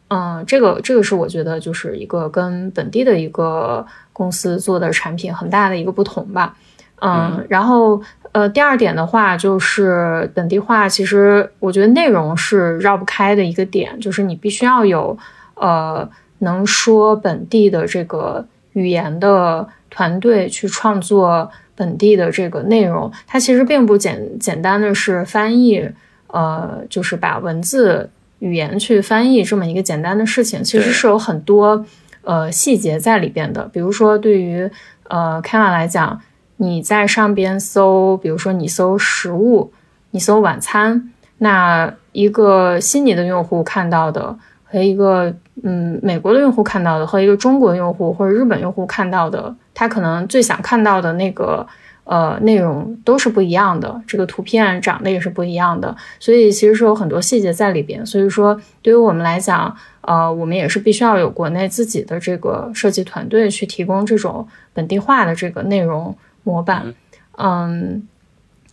[0.07, 6.55] 嗯，这个这个是我觉得就是一个跟本地的一个公司做的产品很大的一个不同吧。
[7.01, 15.17] 嗯，然后呃，第二点的话就是本地化，其实我觉得内容是绕不开的一个点，就是你必须要有
[15.55, 23.11] 呃能说本地的这个语言的团队去创作本地的这个内容。
[23.27, 25.89] 它其实并不简简单的是翻译，
[26.27, 28.09] 呃，就是把文字。
[28.39, 31.83] 语言去翻译这么一个简单的事情，其实是有很多
[32.21, 33.63] 呃细节在里边的。
[33.71, 34.69] 比如说，对于
[35.07, 36.21] 呃 Canva 来讲，
[36.57, 39.71] 你在上边搜，比如说你搜食物，
[40.11, 51.65] 你搜晚餐，那一个悉尼的用户看到的和一个嗯美国的用户看到的和一个中国用户或者日本用户看到的，他可能最想看到的那个。
[52.07, 58.05] 呃，内容都是不一样的，这个图片长得也是不一样的，所以其实是有很多细节在里边。
[58.05, 66.93] 所以说，对于我们来讲，呃，我们也是必须要有国内自己的这个设计团队去提供这种本地化的这个内容模板，
[67.39, 68.07] 嗯。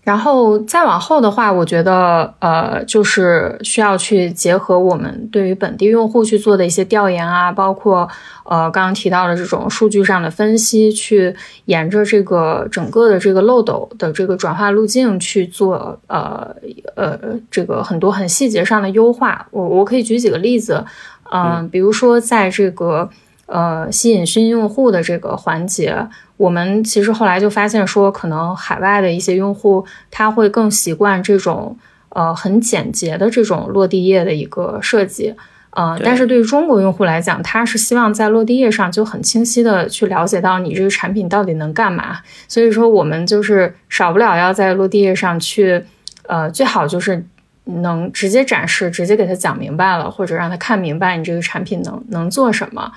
[0.02, 8.08] 然后再往后的话，我觉得，呃，就是需要去结合我们对于本地用户去做的一些调研啊，包括，
[8.44, 11.32] 呃，刚刚提到的这种数据上的分析，去
[11.66, 16.52] 沿着这个整个的这个漏斗的这个转化路径去做，呃，
[16.96, 19.46] 呃，这个很多很细节上的优化。
[19.52, 20.84] 我我可以举几个例子，
[21.32, 23.08] 嗯，比如说在这个。
[23.52, 25.94] 呃，吸引新用户的这个环节，
[26.38, 31.76] 我们其实后来就发现说，可能海外的一些用户他会更习惯这种
[32.08, 35.34] 呃很简洁的这种落地页的一个设计，
[35.72, 45.84] 呃，但是对于中国用户来讲，他是希望在落地页上就很清晰的去了解到你这个产品到底能干嘛，所以说我们就是少不了要在落地页上去，
[46.26, 47.22] 呃，最好就是
[47.64, 52.90] 能直接展示，直接给他讲明白了，或者让他看明白你这个产品能能做什么。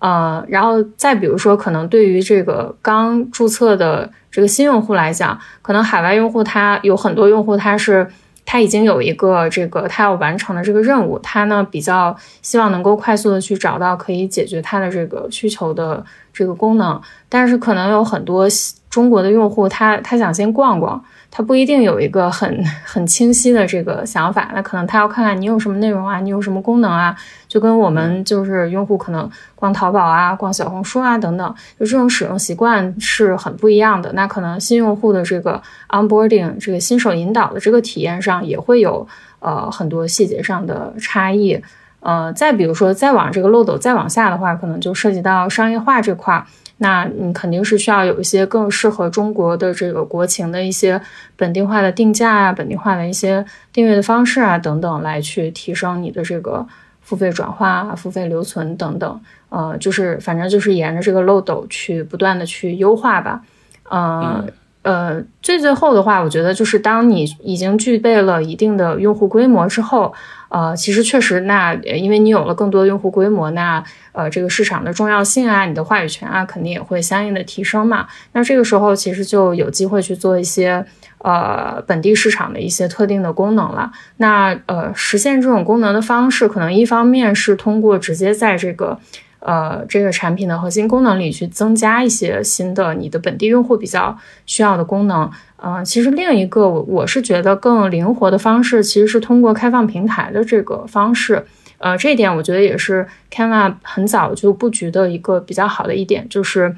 [0.00, 8.10] 呃，然后再比如说，可能对于这个刚注册的这个新用户来讲，可能海外用户他有很多用户，他是
[8.44, 18.48] 他已经有一个这个他要完成的这个任务，他呢比较希望能够快速的去找到可以解决他的这个需求的这个功能，但是可能有很多
[18.90, 21.02] 中国的用户，他他想先逛逛。
[21.32, 27.14] 他不一定有一个很很清晰的这个想法，那可能他要看看你有什么内容啊，你有什么功能啊，
[27.46, 34.12] 就跟我们就是用户可能逛淘宝啊、逛小红书啊等等，就这种使用习惯是很不一样的。
[34.14, 39.06] 那可能新用户的这个 onboarding 这个新手引导的这个体验上也会有
[39.38, 41.62] 呃很多细节上的差异。
[42.00, 46.44] 呃，再比如说再往这个漏斗再往下的话，可能就涉及到商业化这块儿。
[46.82, 50.98] 那你肯定是需要有一些更适合中国的这个国情的一些
[51.36, 56.66] 本地化的定价啊，本地化的一些订阅的方式啊等等，来去提升你的这个
[57.02, 59.20] 付费转化、付费留存等等。
[59.50, 63.42] 呃，就是反正就是沿着这个漏斗去不断的去优化吧。
[63.90, 64.42] 呃
[64.82, 70.14] 呃，最最后的话，我觉得就是当你已经具备了一定的用户规模之后。
[70.50, 73.82] 呃，其实确实，那因为你有了更多的用户规模，那
[74.12, 78.06] 呃，这个市场的重要性啊，你的话语权啊，肯定也会相应的提升嘛。
[78.32, 80.84] 那这个时候，其实就有机会去做一些
[81.18, 83.90] 呃本地市场的一些特定的功能了。
[84.18, 88.98] 那呃，实现这种功能的方式，可能一方面是通过直接在这个。
[89.40, 95.30] 呃，这个产品的核心功能里去增加一些新的你的本地用户比较需要的功能。
[95.62, 101.44] 嗯，其实另一个我我是觉得更灵活的方式，其实是通过开放平台的这个方式。
[101.78, 106.76] 呃，这一点我觉得也是 Canva 很早就布局的一个比较好的一点，就是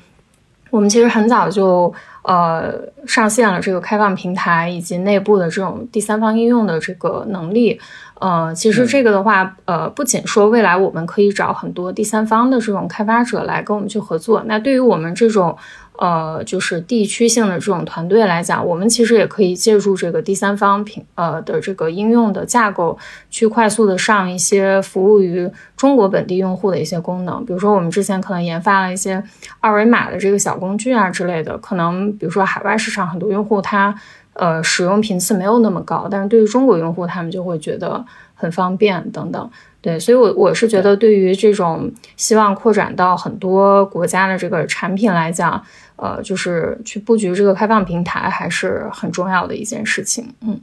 [0.73, 2.73] 我们其实很早就呃
[3.07, 7.79] 上线了这个开放平台以及内部的这种第三方应用的这个能力。
[8.19, 15.57] 呃，其实这个的话，呃，不仅说未来我们可以找很多第三方的这种开发者来跟我们去合作，那对于我们这种。
[16.03, 22.99] 呃，就是地区性的这种团队来讲，我们其实也可以借助这个第三方平呃的这个应用的架构，
[23.31, 27.47] 去快速的上一些服务于中国本地用户的一些功能。
[27.47, 29.23] 比如说，我们之前可能研发了一些
[29.61, 33.95] 二维码的这个小工具啊之类的，可能比如说海外市场很多用户他
[34.33, 39.49] 呃使用频次没有那么高，但是对于中国用户他们就会觉得很方便等等。
[39.81, 45.61] 对，所以，我我是觉得，对于这种希望扩展到很多国家的这个产品来讲，
[45.97, 50.33] 呃，就是去布局这个开放平台还是很重要的一件事情。
[50.41, 50.61] 嗯，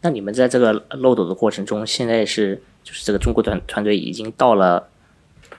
[0.00, 4.88] 那你们在这个漏斗的过程中，现在是就是这个中国团团队已经到了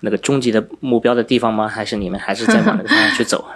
[0.02, 1.68] 那个终极的目标的地方吗？
[1.68, 3.46] 还是你们还是在往那个方向去走？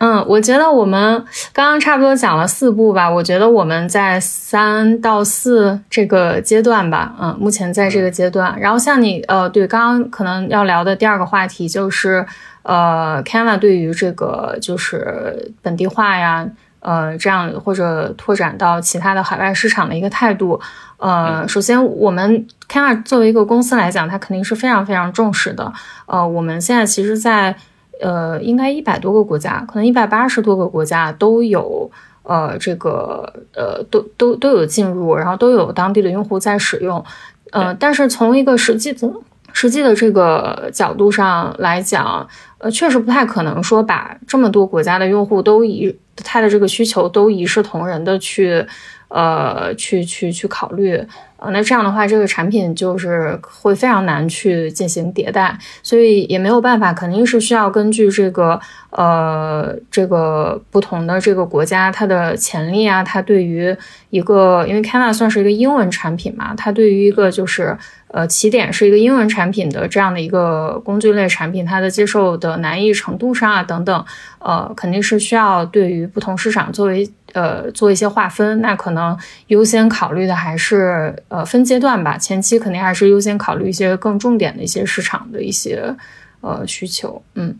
[0.00, 3.10] 嗯，我觉得我们刚刚差不多讲了四步吧。
[3.10, 8.56] 我觉得我们在三到四这个阶段吧，嗯，目前在这个阶段。
[8.60, 12.24] 然后像你，呃，对，刚刚可能要聊的第二个话题就是，
[12.68, 16.46] 呃，Canva 对于这个就是本地化呀，
[16.80, 20.60] 呃，这样或者拓展到其他的海外市场的一个态度。
[20.98, 25.72] 呃，首先我们 Canva 作为一个公司来讲，它肯定是非常非常重视的。
[26.04, 27.56] 呃，我们现在其实，在
[28.02, 31.90] 呃，应该一百多个国家，可能一百八十多个国家都有，
[32.22, 37.02] 呃，这个呃，都都都有进入，然后都有当地的用户在使用，
[37.50, 39.10] 呃，但是从一个实际的
[39.58, 42.24] 实际的这个角度上来讲，
[42.58, 48.64] 呃，确实不太可能说把这么多国家的用户都一他的这个需求都一视同仁的去，
[49.08, 51.04] 呃，去去去考虑。
[51.40, 63.76] 呃，那这样的话，这个产品就是会非常难去进行迭代，所以也没有办法，肯定是需要根据这个呃这个不同的这个国家它的潜力啊，它对于
[64.10, 67.78] 一个因为 Canva 算是一个英文产品嘛，它对于一个就是
[68.08, 74.04] 呃起点是一个英文产品的这样的一个工具类产品，它的接受的难易程度上啊等等，
[74.38, 77.08] 呃肯定是需要对于不同市场作为。
[77.34, 79.16] 呃，做一些划分，那可能
[79.48, 82.16] 优先考虑的还是呃分阶段吧。
[82.16, 85.94] 前期肯定还是优先考虑一些更重点的一些市场的一些
[86.40, 87.22] 呃需求。
[87.34, 87.54] 嗯，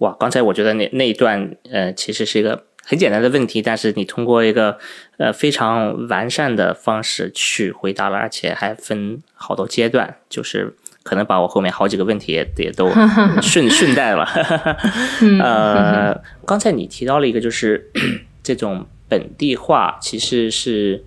[0.00, 4.78] 哇，刚才我觉得那那一段呃其实是一个很简单的问题，但是你通过一个
[5.18, 10.72] 呃非常完善的方式去回答了，而且还分好多阶段，就是
[11.02, 12.88] 可能把我后面好几个问题也也都
[13.42, 14.24] 顺顺带了。
[15.42, 17.90] 呃，刚才你提到了一个就是
[18.42, 18.86] 这种。
[19.08, 21.04] 本地化其实是，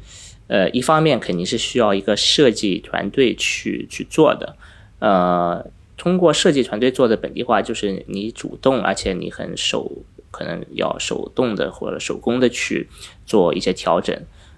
[0.48, 4.56] 呃，一方面肯定是需要一个设计团队去去做的，
[5.00, 9.92] 呃，通过设计团队做的本地化，就是你主动，而且你很手，
[10.40, 12.88] 可能要手动的或者手工的去
[13.26, 14.18] 做一些调整，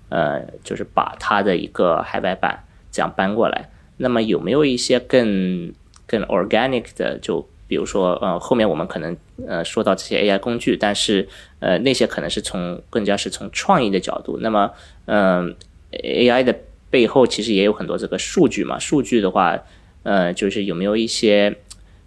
[0.10, 3.72] 呃，就是把它的一个海外版这样搬过来。
[3.98, 5.74] 那么有没有一些更
[6.06, 7.48] 更 organic 的就？
[7.72, 9.16] 比如说，呃，后面我们可能
[9.48, 11.26] 呃说到这些 AI 工具，但是
[11.60, 14.38] 呃那些可能是从更加是从创意的角度。
[14.42, 14.72] 那么，
[15.06, 15.56] 嗯
[15.94, 16.54] ，AI 的
[16.90, 18.78] 背后其实也有很多这个数据嘛。
[18.78, 19.58] 数据的话，
[20.04, 21.56] 呃，就是有没有一些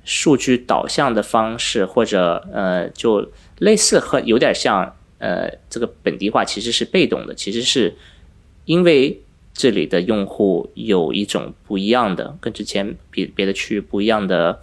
[0.04, 7.94] 数据导向的方式，或者呃，就类似和有点像呃这个本地化其实是被动的，其实是
[8.64, 9.20] 因为
[9.52, 14.60] 这里的用户有一种不一样的，跟之前别别的区域不一样的。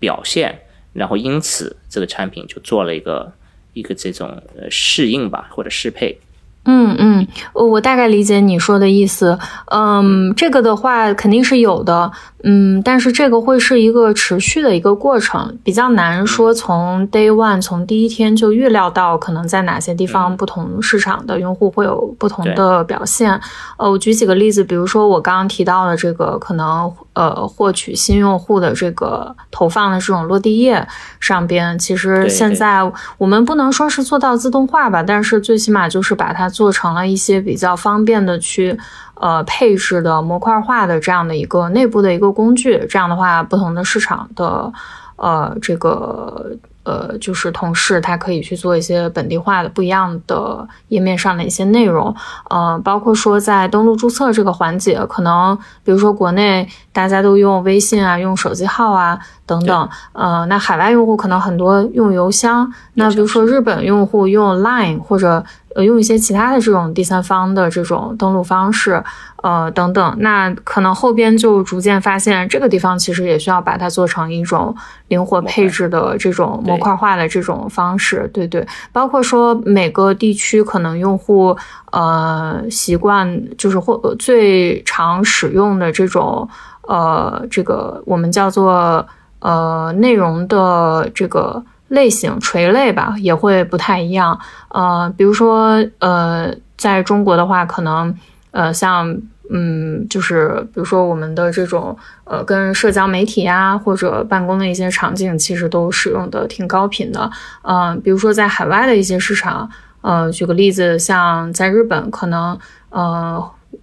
[0.00, 0.58] 表现，
[0.94, 3.30] 然后因此这个产品就做了一个
[3.74, 6.18] 一个这种呃适应吧，或者适配。
[6.64, 9.38] 嗯嗯，我大概理解你说的意思。
[9.72, 12.10] 嗯，这个的话肯定是有的。
[12.42, 23.38] 嗯，但是这个会是一个持续的一个过程，比较难说从 day one 从第一天就预料到可能在哪些地方不同市场的用户会有不同的表现。
[23.76, 30.86] 呃，我举几个例子，比如说我刚刚提到的这个可能呃获取新用户的这个投放的这种落地页
[31.18, 32.80] 上边，其实现在
[33.18, 38.78] 我们不能说是做到自动化吧，但是最起码就是把它做成了一些比较方便的去。
[39.22, 44.72] 呃，配置的模块化的这样的一个内部的一个工具，这样的话，不同的市场的
[45.16, 46.56] 呃这个。
[46.82, 52.12] 呃，就是同事他可以去做一些本地化的不一样的页面上的一些内容，
[52.48, 65.44] 呃，包括说在登录注册这个环节，可能比如说国内大家都用微信啊，用手机号啊等等，呃，那海外用户可能很多用邮箱，那比如说日本用户用 Line 或者
[65.74, 69.02] 呃用一些其他的这种第三方的这种登录方式。
[69.42, 74.76] 呃，等等，那可能后边就逐渐发现，这个地方其实也需要把它做成一种
[75.08, 78.66] 灵活配置的这种模块化的这种方式，对对。
[78.92, 81.56] 包括说每个地区可能用户
[81.90, 86.46] 呃习惯就是或最常使用的这种
[86.82, 89.06] 呃这个我们叫做
[89.38, 94.36] 呃内容的这个类型垂类吧，也会不太一样。
[94.70, 98.12] 呃，比如说呃，在中国的话，可能。
[98.52, 99.16] 呃，像
[99.52, 107.30] 嗯，就是比如说我们的这种呃，跟社交媒体呀，或者办公的一些场景，其实都使用的挺高频的。
[107.62, 109.70] 嗯，比如说在海外的一些市场，
[110.00, 113.40] 呃，举个例子，像在日本，可能呃，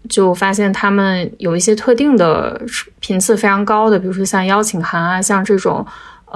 [0.10, 2.62] 就发现他们有一些特定的
[3.00, 5.88] 频次非常高的，比如说像邀请函啊，像这种。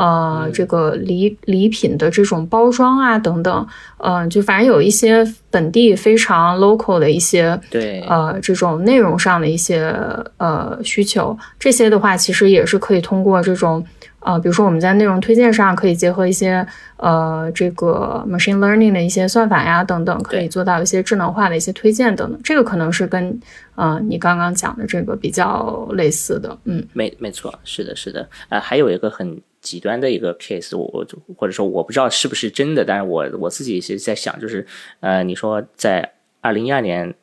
[0.01, 9.93] 呃，这个礼礼品的这种包装啊等等，嗯，就反正有一些本地非常 local 的一些对呃这种内容上的一些
[10.37, 13.85] 呃需求，这些的话其实也是可以通过这种。
[14.23, 16.63] 呃，比如说我们在内容推荐上可以结合一些
[16.97, 22.39] 呃这个 machine learning 的一些算法呀等等，可以做到一些智能化的一些推荐等等。
[22.43, 23.39] 这个可能是跟
[23.73, 26.55] 呃你刚刚讲的这个比较类似的。
[26.65, 28.29] 嗯，没没错，是的，是的。
[28.49, 31.05] 呃，还有一个很极端的一个 case，我我
[31.35, 34.65] 或者说我不知道是不是真的，但是我我自己是在想，就是
[34.99, 37.13] 呃，你说在二零一二年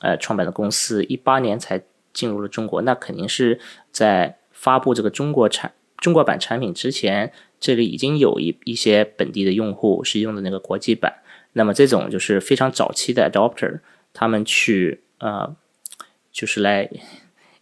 [0.00, 1.82] 呃创办的公司，一八年才
[2.12, 3.58] 进入了中国，那肯定是
[3.90, 5.72] 在发布这个中国产。
[5.98, 11.22] 中国版产品之前，这里已经有一一些本地的用户是用的那个国际版。
[11.54, 13.80] 那么这种就是非常早期的 adopter，
[14.12, 15.56] 他们去呃，
[16.30, 16.90] 就是来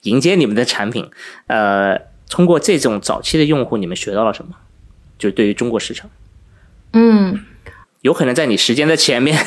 [0.02, 1.08] 迎接你们的产品。
[1.46, 1.96] 呃，
[2.34, 4.56] 通过这种早期的用户，你们学到了什么？
[5.16, 6.10] 就是对于中国市场，
[6.92, 7.38] 嗯。
[8.00, 9.38] 有可能在你时间的前面，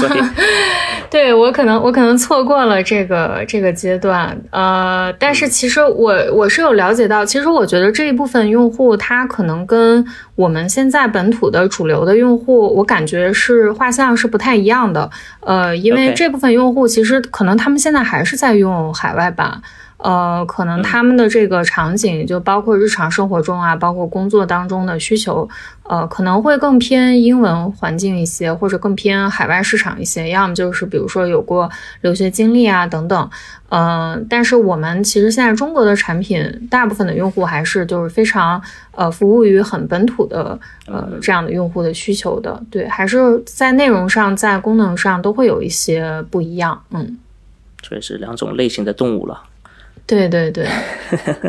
[0.00, 0.20] 所以。
[1.08, 10.04] 对我可能我可能错过了这个这个阶段，呃，但是其实我我是有了解到，其实我觉得这一部分用户他可能跟
[10.34, 15.08] 我们现在本土的主流的用户，我感觉是画像是不太一样的，
[15.40, 19.62] 呃，因为这部分用户其实可能他们现在还是在用海外版。
[19.98, 25.48] 呃，可能他们的这个场景就包括日常生活中啊，包括工作当中的需求，
[25.82, 31.68] 呃，可能会更偏英文环境一些，或者更偏海外市场一些，要么就是比如说有过
[32.02, 33.30] 留学经历啊等等。
[33.70, 47.18] 嗯，但是我们其实现在中国的产品，大部分的用户还是就是非常呃服务于很本土的呃这样的用户的需求的，对，还是在内容上在功能上都会有一些不一样，嗯，
[47.82, 49.42] 所以是两种类型的动物了。
[50.08, 50.66] 对对对，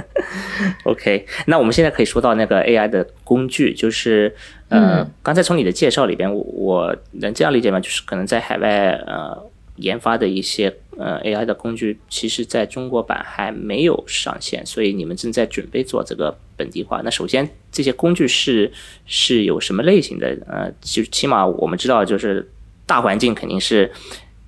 [0.83, 4.35] OK，那我们现在可以说到那个 AI 的工具，就是
[4.67, 7.79] 呃，刚才从你的介绍里边，我能这样理解吗？
[7.79, 16.99] 就是可能在海外呃研发的一些呃 AI 的工具，其实在中国版还没有上线，所以你们正在准备做这个本地化。
[17.01, 18.69] 那首先这些工具是
[19.05, 20.37] 是有什么类型的？
[20.45, 22.51] 呃，就起码我们知道，就是
[22.85, 23.89] 大环境肯定是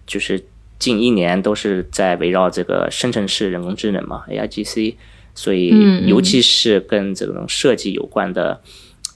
[0.06, 0.44] 就是。
[0.82, 4.96] 近一年都是在围绕这个生成式人工智能嘛，AIGC，
[5.36, 5.70] 所以
[6.08, 8.60] 尤其是跟这种设计有关的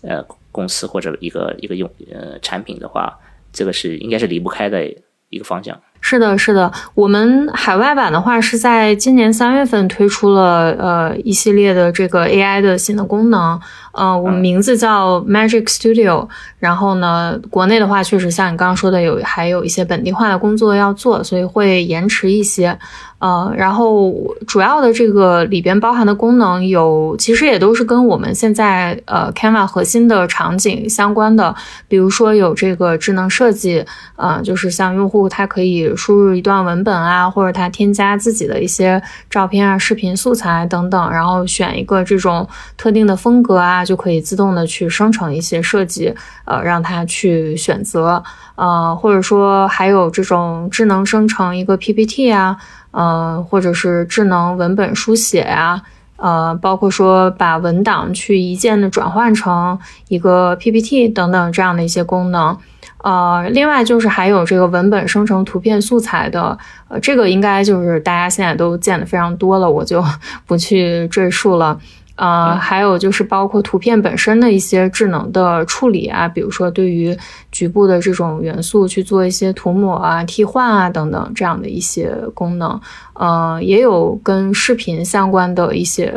[0.03, 3.18] 呃公司或者一个一个用呃产品的话，
[3.51, 4.86] 这个是应该是离不开的
[5.30, 5.82] 一个方向。
[6.08, 13.60] 是的，是的，我们海外版的话是在今年三月份推出了呃一系列的这个 AI 的新的功能，
[13.91, 16.28] 呃，我们名字叫 Magic Studio。
[16.60, 22.78] 然后呢，国内的话确实像你刚刚说的，有还有一些本地化的工作要做，所以会延迟一些。
[23.18, 24.13] 呃，然后
[24.45, 31.55] 主要的这个里边包含的功能有，其实也都是跟我们现在呃 Canva 核心的场景相关的，
[31.88, 33.84] 比如说有这个智能设计，
[34.18, 42.47] 呃，就是像用户他可以输入一段文本啊，或者他添加自己的一些照片啊、视频素材等等，然后选一个这种
[42.78, 46.13] 特定的风格啊，就可以自动的去生成一些设计，
[46.43, 48.22] 呃，让他去选择，
[48.55, 52.57] 呃，或者说还有这种智能生成一个 PPT 啊。
[52.98, 55.82] 嗯，或者是智能文本书写呀，
[56.16, 59.78] 呃，包括说把文档去一键的转换成
[60.08, 62.58] 一个 PPT 等等这样的一些功能，
[63.04, 70.02] 呃，另外就是还有这个文本生成图片素材的，呃，这个应该就是大家现在都见的非常多了，我就
[70.48, 71.78] 不去赘述了。
[72.16, 77.18] 呃，还有就是包括图片本身的一些智能的处理啊，比如说对于
[77.51, 82.80] 局部的这种元素去做一些涂抹啊、替换啊等等这样的一些功能。
[83.16, 86.13] 呃，也有跟视频相关的一些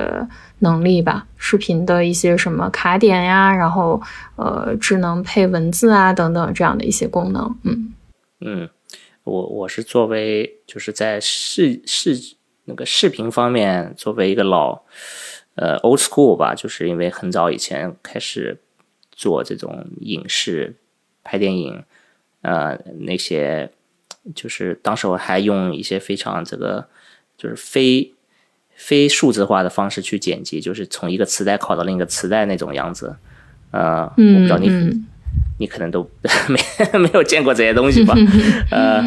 [0.60, 4.00] 能力吧，视频的一些什么卡点呀，然后
[4.36, 7.58] 呃，智能配文字啊等等这样的一些功能。
[7.64, 7.92] 嗯
[8.40, 8.68] 嗯，
[9.24, 12.16] 我我是作为就是在视视
[12.66, 14.82] 那个视频方面作为一个老。
[15.60, 18.56] 呃，old school 吧，就是因为很早以前开始
[19.10, 20.76] 做这种影视
[21.24, 21.82] 拍电影，
[22.42, 23.68] 呃，那些
[24.36, 26.86] 就是当时我还用一些非常这个
[27.36, 28.12] 就是非
[28.74, 33.16] 非数字化的方式去剪辑，就是从一个磁带拷到另一个磁带那种样子。
[33.72, 34.68] 呃，我不知道你
[35.58, 36.08] 你可能都
[36.48, 38.14] 没没有见过这些东西吧？
[38.70, 39.02] 呃，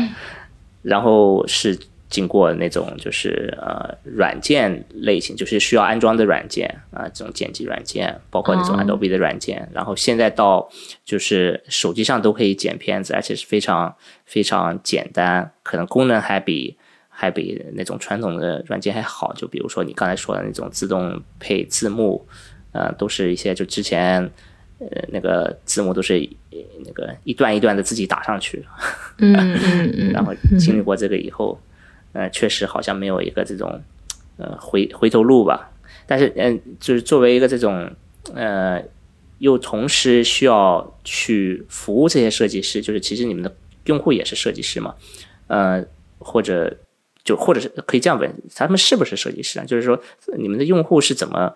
[0.82, 1.80] 然后是。
[2.12, 10.70] 经过那种就是呃软件类型，就是需要安装的软件啊，这种剪辑软件，包括那种 Adobe 的软件，然后现在到
[11.04, 13.96] 就是手机上都可以剪片子，而且是非常
[14.26, 19.34] 非常简单，可能功能还比还比那种传统的软件还好。
[19.34, 22.28] 就比如说你刚才说的那种自动配字幕，
[22.74, 24.22] 呃，都是一些就之前
[24.80, 26.28] 呃那个字幕都是
[26.86, 28.66] 那个一段一段的自己打上去，
[29.20, 31.58] 嗯嗯嗯，然后经历过这个以后，
[32.14, 33.82] 呃，确实好像没有一个这种
[34.38, 35.72] 呃回回头路吧。
[36.06, 37.90] 但是嗯，就是作为一个这种
[38.34, 38.84] 呃，
[39.40, 43.56] 又同时需要去服务这些设计师，就是其实你们的
[43.86, 44.96] 用户也是设计师嘛，
[45.48, 45.86] 呃，
[46.20, 46.78] 或者。
[47.24, 49.64] 就或者是可以这样问，他们是不是设计师啊？
[49.64, 50.02] 就是说，
[50.40, 51.54] 你们的用户是怎么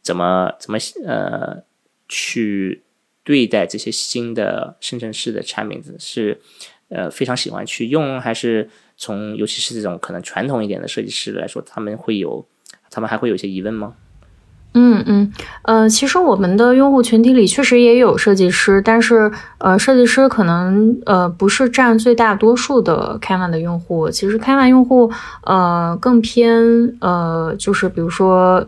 [0.00, 1.62] 怎么怎么呃
[2.08, 2.82] 去
[3.22, 5.84] 对待这些新的生成式的产品？
[5.98, 6.40] 是
[6.88, 12.44] 呃非常喜欢去用，还是从尤其是这种可能传统一点的设计师来说，他们会有
[12.90, 13.94] 他们还会有些疑问吗？
[14.76, 15.32] 嗯嗯
[15.62, 24.10] 呃，其实我们的用户群体里确实也有设计师，但是呃，设计师可能呃不是占最大多数的 Canva 的用户。
[24.10, 25.12] 其实 Canva 用户
[25.44, 28.66] 呃更偏呃就是比如说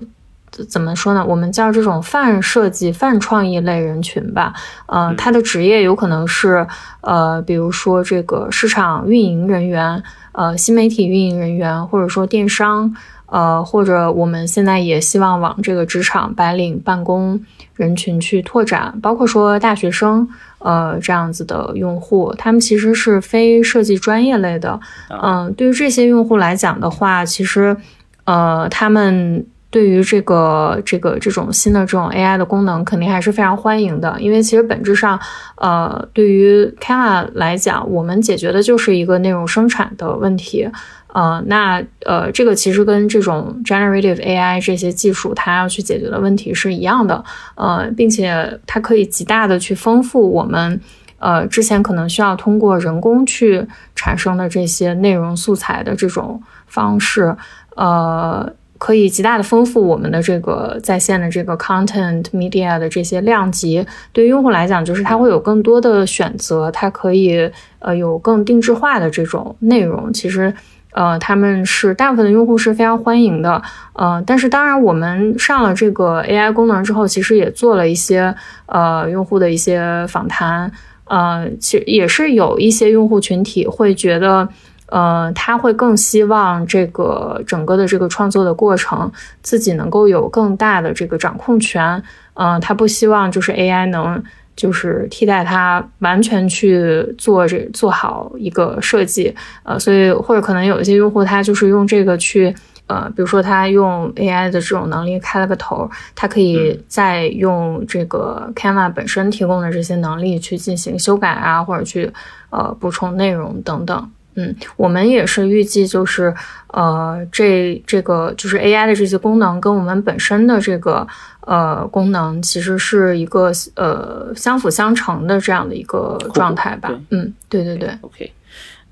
[0.64, 1.24] 怎么说呢？
[1.24, 4.52] 我们叫这种泛设计、泛创意类人群吧。
[4.86, 6.66] 呃，他的职业有可能是
[7.00, 10.02] 呃比如说这个市场运营人员、
[10.32, 12.94] 呃新媒体运营人员，或者说电商。
[13.28, 17.44] 呃，或者我们现在也希望往这个职场白领办公
[17.74, 20.28] 人群去拓展，包括说大学生，
[20.60, 24.78] 呃，这样子的用户，他们其实是非设计专业类的。
[25.10, 27.76] 嗯，对于这些用户来讲的话，其实，
[28.22, 29.44] 呃，他们
[29.76, 35.20] 对于这个这个这种新的这种 AI 的功能，肯定还是非常欢迎的，因为其实本质上，
[35.56, 40.66] 呃，对于 Kana 来讲，我们解决的就是一个内容生产的问题。
[41.08, 47.22] 呃，那呃，这个其实跟这种 generative AI 这些技术，它要去解决的问题是一样的，
[47.56, 50.80] 呃，并且它可以极大的去丰富我们，
[51.18, 57.36] 呃，之前可能需要通过人工去产生的这些内容素材的这种方式，
[57.76, 63.86] 呃，可以极大的丰富我们的这个在线的这个 content media 的这些量级。
[64.12, 70.12] 对于用户来讲，就是它会有更多的选择，它可以呃有更定制化的这种内容。
[70.12, 70.52] 其实。
[70.92, 73.60] 呃，他们是大部分的用户是非常欢迎的，
[73.92, 80.72] 呃，但是当然我们上了这个 AI 功能之后，其实也做了一些呃用户的一些访谈，
[81.04, 84.48] 呃，其实也是有一些用户群体会觉得，
[84.86, 89.10] 呃，他会更希望这个整个的这个创作的过程
[89.42, 92.02] 自己能够有更大的这个掌控权，
[92.34, 94.22] 嗯，他不希望就是 AI 能。
[94.56, 102.46] 就是替代他完全去做这做好一个设计，呃，所以或者可能有一些用户他就是用这个去，
[102.86, 112.10] 呃，比如说他用 AI 的这种能力开了个头，他可以再用这个 Canva 本身提供的这些能力去进行修改啊，或者去
[112.48, 114.10] 呃补充内容等等。
[114.38, 116.34] 嗯，我们也是预计就是，
[116.68, 121.08] 呃，这这个就是 AI 的这些功能跟我们本身的这个
[121.40, 126.90] 呃功能其实是一个呃相辅相成的这样的一个状态吧。
[127.08, 127.96] 嗯，对对对。
[128.02, 128.30] OK，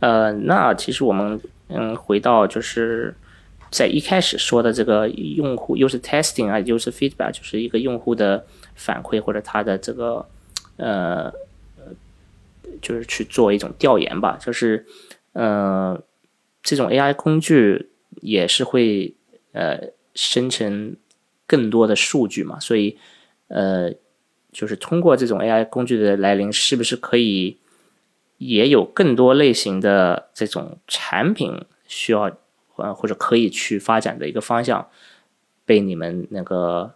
[0.00, 1.38] 呃，那其实我们
[1.68, 3.14] 嗯回到就是
[3.70, 8.42] 在一开始说的这个用户又是 testing 啊，又是 feedback，就是一个用户的
[8.76, 10.24] 反馈或者他的这个
[10.78, 11.30] 呃
[12.80, 14.86] 就是去做一种调研吧，就是。
[15.34, 16.02] 呃，
[16.62, 17.90] 这种 AI 工具
[18.22, 19.14] 也是会
[19.52, 20.96] 呃生成
[21.46, 22.96] 更多的数据嘛，所以
[23.48, 23.92] 呃，
[24.50, 27.58] 就是通过这种 AI 工具的来临，是不是可以
[28.38, 32.34] 也有更多类型的这种产品需要
[32.76, 34.88] 呃或者可以去发展的一个方向，
[35.64, 36.94] 被你们那个。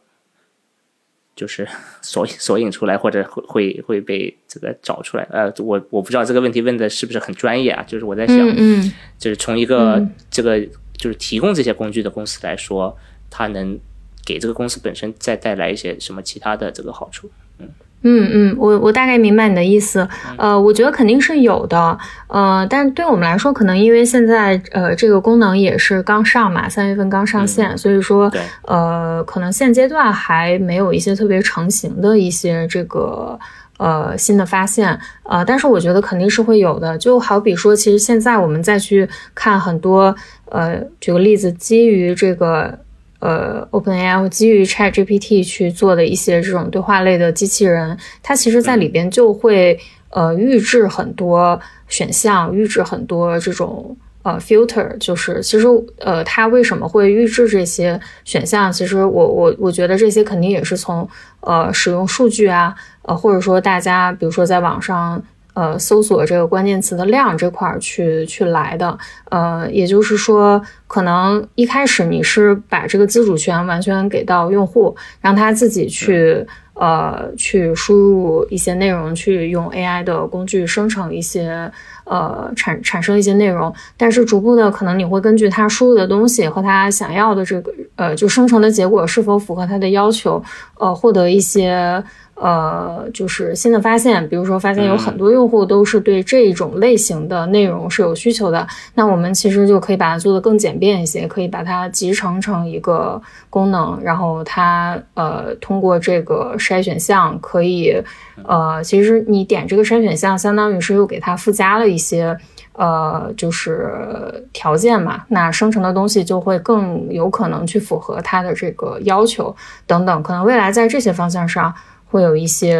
[1.38, 1.64] 就是
[2.02, 5.24] 索索引出来，或者会会会被这个找出来。
[5.30, 7.80] 呃，我我不知道这个问题问的是不是很专业啊？
[7.86, 10.60] 就是我在想，嗯，就是从一个这个
[10.96, 12.98] 就是提供这些工具的公司来说，
[13.30, 13.78] 它能
[14.26, 17.30] 给这个公司本身再带来一些什么其他的这个好处？
[17.58, 17.70] 嗯。
[18.02, 28.30] 嗯嗯，我我大概明白你的意思，呃，我觉得肯定是有的，呃，但对我们来说，可能因为现在呃这个功能也是刚上嘛，三月份刚上线，所以说
[28.62, 33.36] 呃可能现阶段还没有一些特别成型的一些这个
[33.78, 40.14] 呃新的发现，呃，但是我觉得肯定是会有的，就好比说，其实现在我们再去看很多
[40.50, 42.78] 呃，举个例子，基于这个。
[43.20, 49.78] 呃，OpenAI 基于 ChatGPT 去做的一些这种对话类的机器人，它其实在里边就会
[50.10, 55.66] 呃预置很多选项，预置很多这种呃 filter，就是其实
[55.98, 58.72] 呃它为什么会预置这些选项？
[58.72, 61.08] 其实我我我觉得这些肯定也是从
[61.40, 65.22] 呃使用数据啊，呃或者说大家比如说在网上。
[65.58, 68.96] 呃搜索这个关键词的量这块儿去去来的。
[69.30, 76.46] 呃，也就是说，可能一开始你是把这个自主权完全给到用户，让他自己去。
[76.80, 81.68] 呃，去输入一些内容，去用 AI 的工具生成一些，
[82.04, 83.74] 呃，产产生一些内容。
[83.96, 90.40] 但是逐步的，可能你会根据他输入的东西和他想要的这个，呃，就生成的结果是否符合他的要求，
[90.78, 92.00] 呃，获得一些。
[92.40, 98.64] 呃，就是新的发现，比如说发现有很多用户都是对这种类型的内容是有需求的，
[98.94, 103.20] 那我们其实就可以把它做得更简便一些，可以把它集成成一个
[103.50, 108.00] 功能，然后它呃通过这个筛选项可以，
[108.44, 112.36] 呃，其实你点这个筛选项，相当于是又给它附加了一些
[112.74, 119.54] 呃就是条件嘛，那生成的东西就会更有可能去符合它的这个要求
[119.88, 121.74] 等等，可能未来在这些方向上。
[122.08, 122.76] 会有一些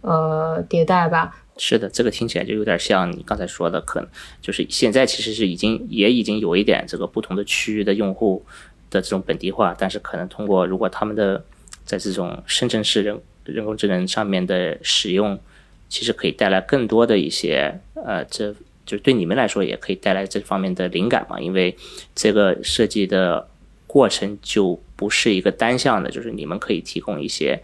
[0.00, 1.36] 呃迭代吧。
[1.60, 4.08] 是的，这个听起来就有点像你刚才说的，可能
[4.40, 8.44] 就是现在其实是已经也已经有一点这个不同的区域的用户
[8.90, 11.44] 的这种本地化，但是可能通过如果他们的
[11.84, 15.36] 在这种深圳市人人工智能上面的使用，
[15.88, 18.54] 其实可以带来更多的一些呃，这
[18.86, 21.76] 就是对你们来说也可以带来这方面的灵感嘛，因为
[22.14, 23.48] 这个设计的
[23.88, 27.60] 过程就不是一个单向的，就是你们可以提供一些。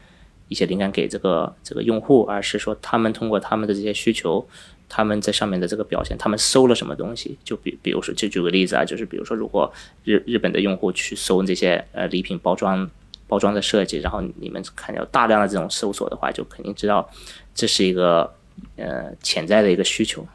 [0.48, 4.46] 一些灵感给这个这个用户，而是说他们通过他们的这些需求，
[4.88, 7.36] 他们在上面的这个表现，他们搜了什么东西？
[7.42, 9.72] 就比比如说，就举个例子啊，就是比如说，如果
[10.04, 12.88] 日日本的用户去搜这些呃礼品包装
[13.26, 17.10] 包装的设计，然后你们看到大量的这种搜索的话，就肯定知道
[17.54, 18.34] 这是一个
[18.76, 20.26] 呃潜在的一个需求。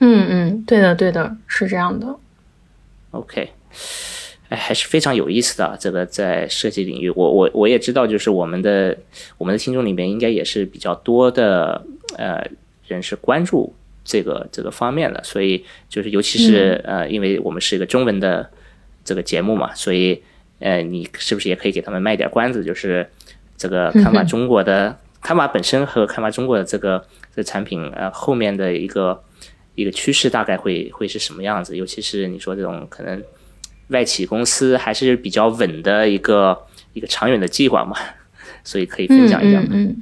[0.00, 2.18] 嗯嗯，对的对的，是这样的。
[3.12, 3.52] OK。
[4.48, 5.76] 哎，还是非常有意思的。
[5.78, 8.96] 这个在设计领域，我我我也知道，就是我们的
[9.36, 11.84] 我们的听众里面应该也是比较多的
[12.16, 12.42] 呃
[12.86, 15.22] 人是关注这个这个方面的。
[15.22, 18.48] 所以就是尤其是呃，因为我们是一个中文的
[19.04, 20.22] 这个节目嘛，所以
[20.60, 22.64] 呃，你是不是也可以给他们卖点关子？
[22.64, 23.06] 就是
[23.58, 27.04] 这个 看法中国的看法本身和看法中国的这个
[27.36, 29.22] 这产品呃后面的一个
[29.74, 31.76] 一个趋势大概会会是什么样子？
[31.76, 33.22] 尤其是你说这种可能。
[33.88, 36.58] 外企公司还是比较稳的一个
[36.92, 37.96] 一个长远的计划嘛，
[38.64, 39.60] 所以可以分享一下。
[39.70, 39.96] 嗯，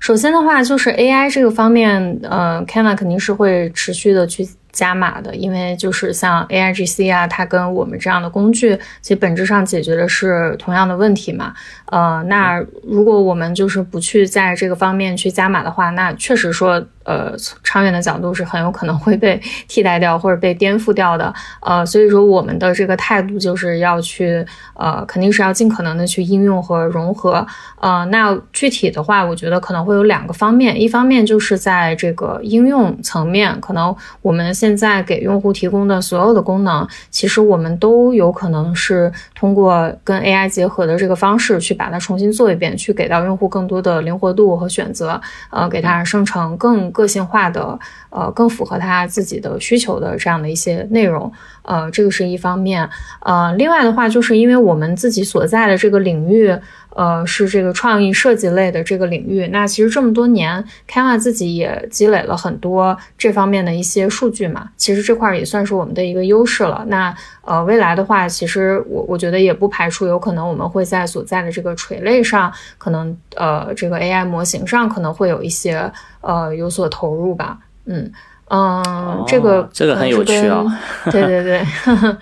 [0.00, 4.48] 首先的话就是 AI 这个方面，呃，Canva 肯定是会持续的去。
[4.72, 11.52] 加码的，因为就是像 A I G C 啊，它跟我们这样的工具，其实本质上解决的是同样的问题嘛。
[11.90, 17.34] 呃，那如果我们就是不去在这个方面去加码的话，那确实说，呃，
[17.64, 21.34] 长远的角度是很有可能会被替代掉或者被颠覆掉的。
[21.60, 27.44] 呃，所以说我们的这个态度就是要去，呃，肯定是要尽可能的去应用和融合。
[27.80, 34.52] 呃，那具体的话，我觉得可能会有两个方面，一方面就是在这个应用层面，可能我们。
[34.52, 47.78] 现在给用户提供的所有的功能，其实我们都有可能是通过跟 AI 结合的这个方式去把它重新做一遍，去给到用户更多的灵活度和选择，呃，给它生成更个性化的，
[48.10, 51.30] 呃，更符合他自己的需求的这样的一些内容，
[51.62, 52.88] 呃，这个是一方面，
[53.20, 56.56] 呃，另外的话，就是因为我们自己所在的这个领域。
[56.94, 59.48] 呃，是这个创意设计类的这个领域。
[59.50, 64.68] 那其实这么多年，Canva 自己也积累了很多这方面的一些数据嘛。
[64.76, 66.84] 其实这块也算是我们的一个优势了。
[66.88, 67.14] 那
[67.46, 75.90] 呃，未来的话，其实我我觉得也不排除有可能我们会在所在的这个垂类上，可能呃这个 AI 模型上可能会有一些
[76.20, 77.56] 呃有所投入吧。
[77.86, 78.12] 嗯
[78.52, 80.62] 嗯，这个这个很有趣啊。
[81.10, 81.66] 对 对对。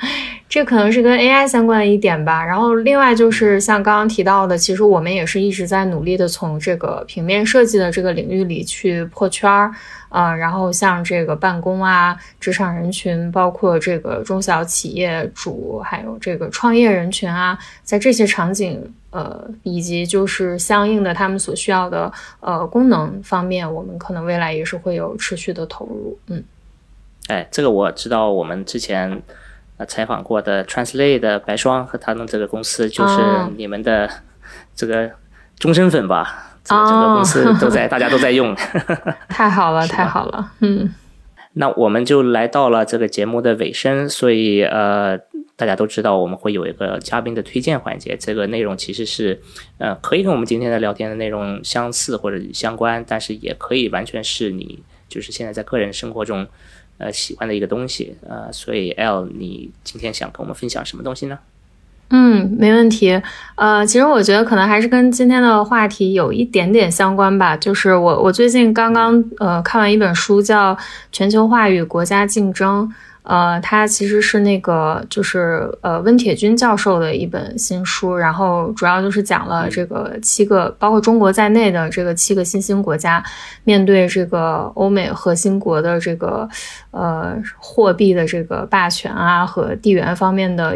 [0.48, 9.70] 这可能是跟 AI 相关的一点吧，然后另外就是像刚刚提到的，其实我们也是一直在努力的从这个平面设计的这个领域里去破圈儿，
[10.08, 26.42] 啊，然后像这个办公啊、职场人群，包括这个中小企业主，还有这个创业人群啊，在这些场景，呃，以及就是相应的他们所需要的呃功能方面，我们可能未来也是会有持续的投入，嗯，
[27.28, 29.22] 哎，这个我知道，我们之前。
[29.88, 33.16] 采访过的 Translate 的白霜和他们这个公司，就是
[33.56, 34.10] 你们的
[34.76, 35.10] 这个
[35.58, 36.58] 终身粉吧？
[36.62, 38.54] 这个整个公司都在， 大家都在用。
[39.30, 40.52] 太好了，太好了。
[40.58, 40.94] 嗯，
[41.54, 45.18] 那我们就来到了这个节目的尾声，所以呃，
[45.56, 48.16] 大家都知道我们会有一个嘉宾的推荐环节。
[48.16, 49.40] 这个内容其实是
[49.78, 56.46] 呃，可以跟我们今天的聊天的内容相似或者相关，但是也可以完全是你就是现在在个人生活中。
[57.02, 61.38] 呃，喜欢的一个东西，呃，所以 L，你今天想跟我们分享什么东西呢？
[62.10, 63.20] 嗯，没问题。
[63.54, 67.56] 呃，其实我觉得可能还是跟今天的话题有一点点相关吧。
[67.56, 70.74] 就是我我最近刚刚呃看完一本书，叫
[71.12, 72.88] 《全球化与国家竞争》。
[73.22, 83.22] 呃，它其实是那个，就是呃温铁军教授的一本新书，然后主要就是讲了这个七个，包括中国在内的这个七个新兴国家，
[83.64, 86.48] 面对这个欧美核心国的这个
[86.90, 90.74] 呃货币的这个霸权啊和地缘方面的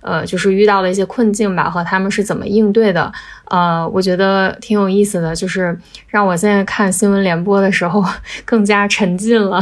[0.00, 3.12] 呃，就是遇到了一些困境吧，和他们是怎么应对的。
[3.52, 5.78] 呃，我觉得挺有意思的，就是
[6.08, 8.02] 让我现在看新闻联播的时候
[8.46, 9.60] 更加沉浸了。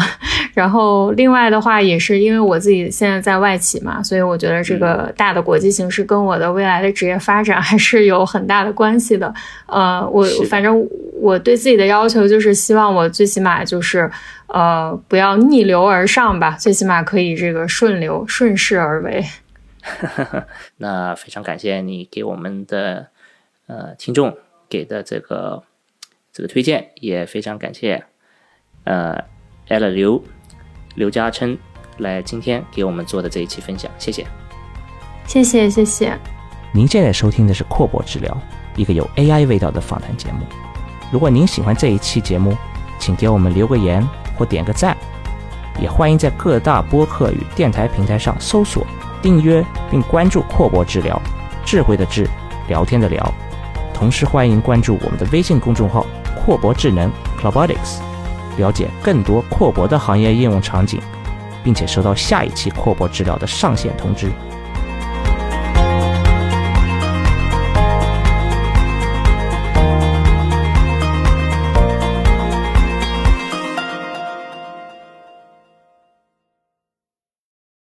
[0.54, 9.34] 然后另外的话，也是因为我自己现在在外企嘛，所以我觉得这个大的国际形势跟我的未来的职业发展还是有很大的关系的。
[9.66, 10.88] 呃，我反正
[11.20, 14.08] 我对自己的要求就是希望我最起码就是
[14.46, 19.24] 呃不要逆流而上吧，最起码可以这个顺流顺势而为。
[20.78, 23.08] 那非常感谢你给我们的。
[23.70, 24.36] 呃，听众
[24.68, 25.62] 给的这个
[26.32, 28.04] 这个推荐也非常感谢，
[28.82, 29.16] 呃
[29.68, 30.24] ，L 刘
[30.96, 31.56] 刘嘉琛
[31.98, 34.26] 来今天给我们做的这一期分享，谢谢，
[35.24, 36.18] 谢谢谢谢。
[36.74, 38.36] 您现在收听的是阔博治疗，
[38.74, 40.44] 一个有 AI 味道的访谈节目。
[41.12, 42.56] 如果您喜欢这一期节目，
[42.98, 44.04] 请给我们留个言
[44.36, 44.96] 或点个赞，
[45.80, 48.84] 也欢迎在各大播客与电台平台上搜索、
[49.22, 51.22] 订阅并关注阔博治疗，
[51.64, 52.26] 智慧的智，
[52.66, 53.32] 聊天的聊。
[54.00, 57.98] 同时，欢迎关注我们的微信公众号“阔博智能 （Clobotics）”，
[58.56, 60.98] 了解更多阔博的行业应用场景，
[61.62, 64.32] 并且收到下一期阔博治疗的上线通知。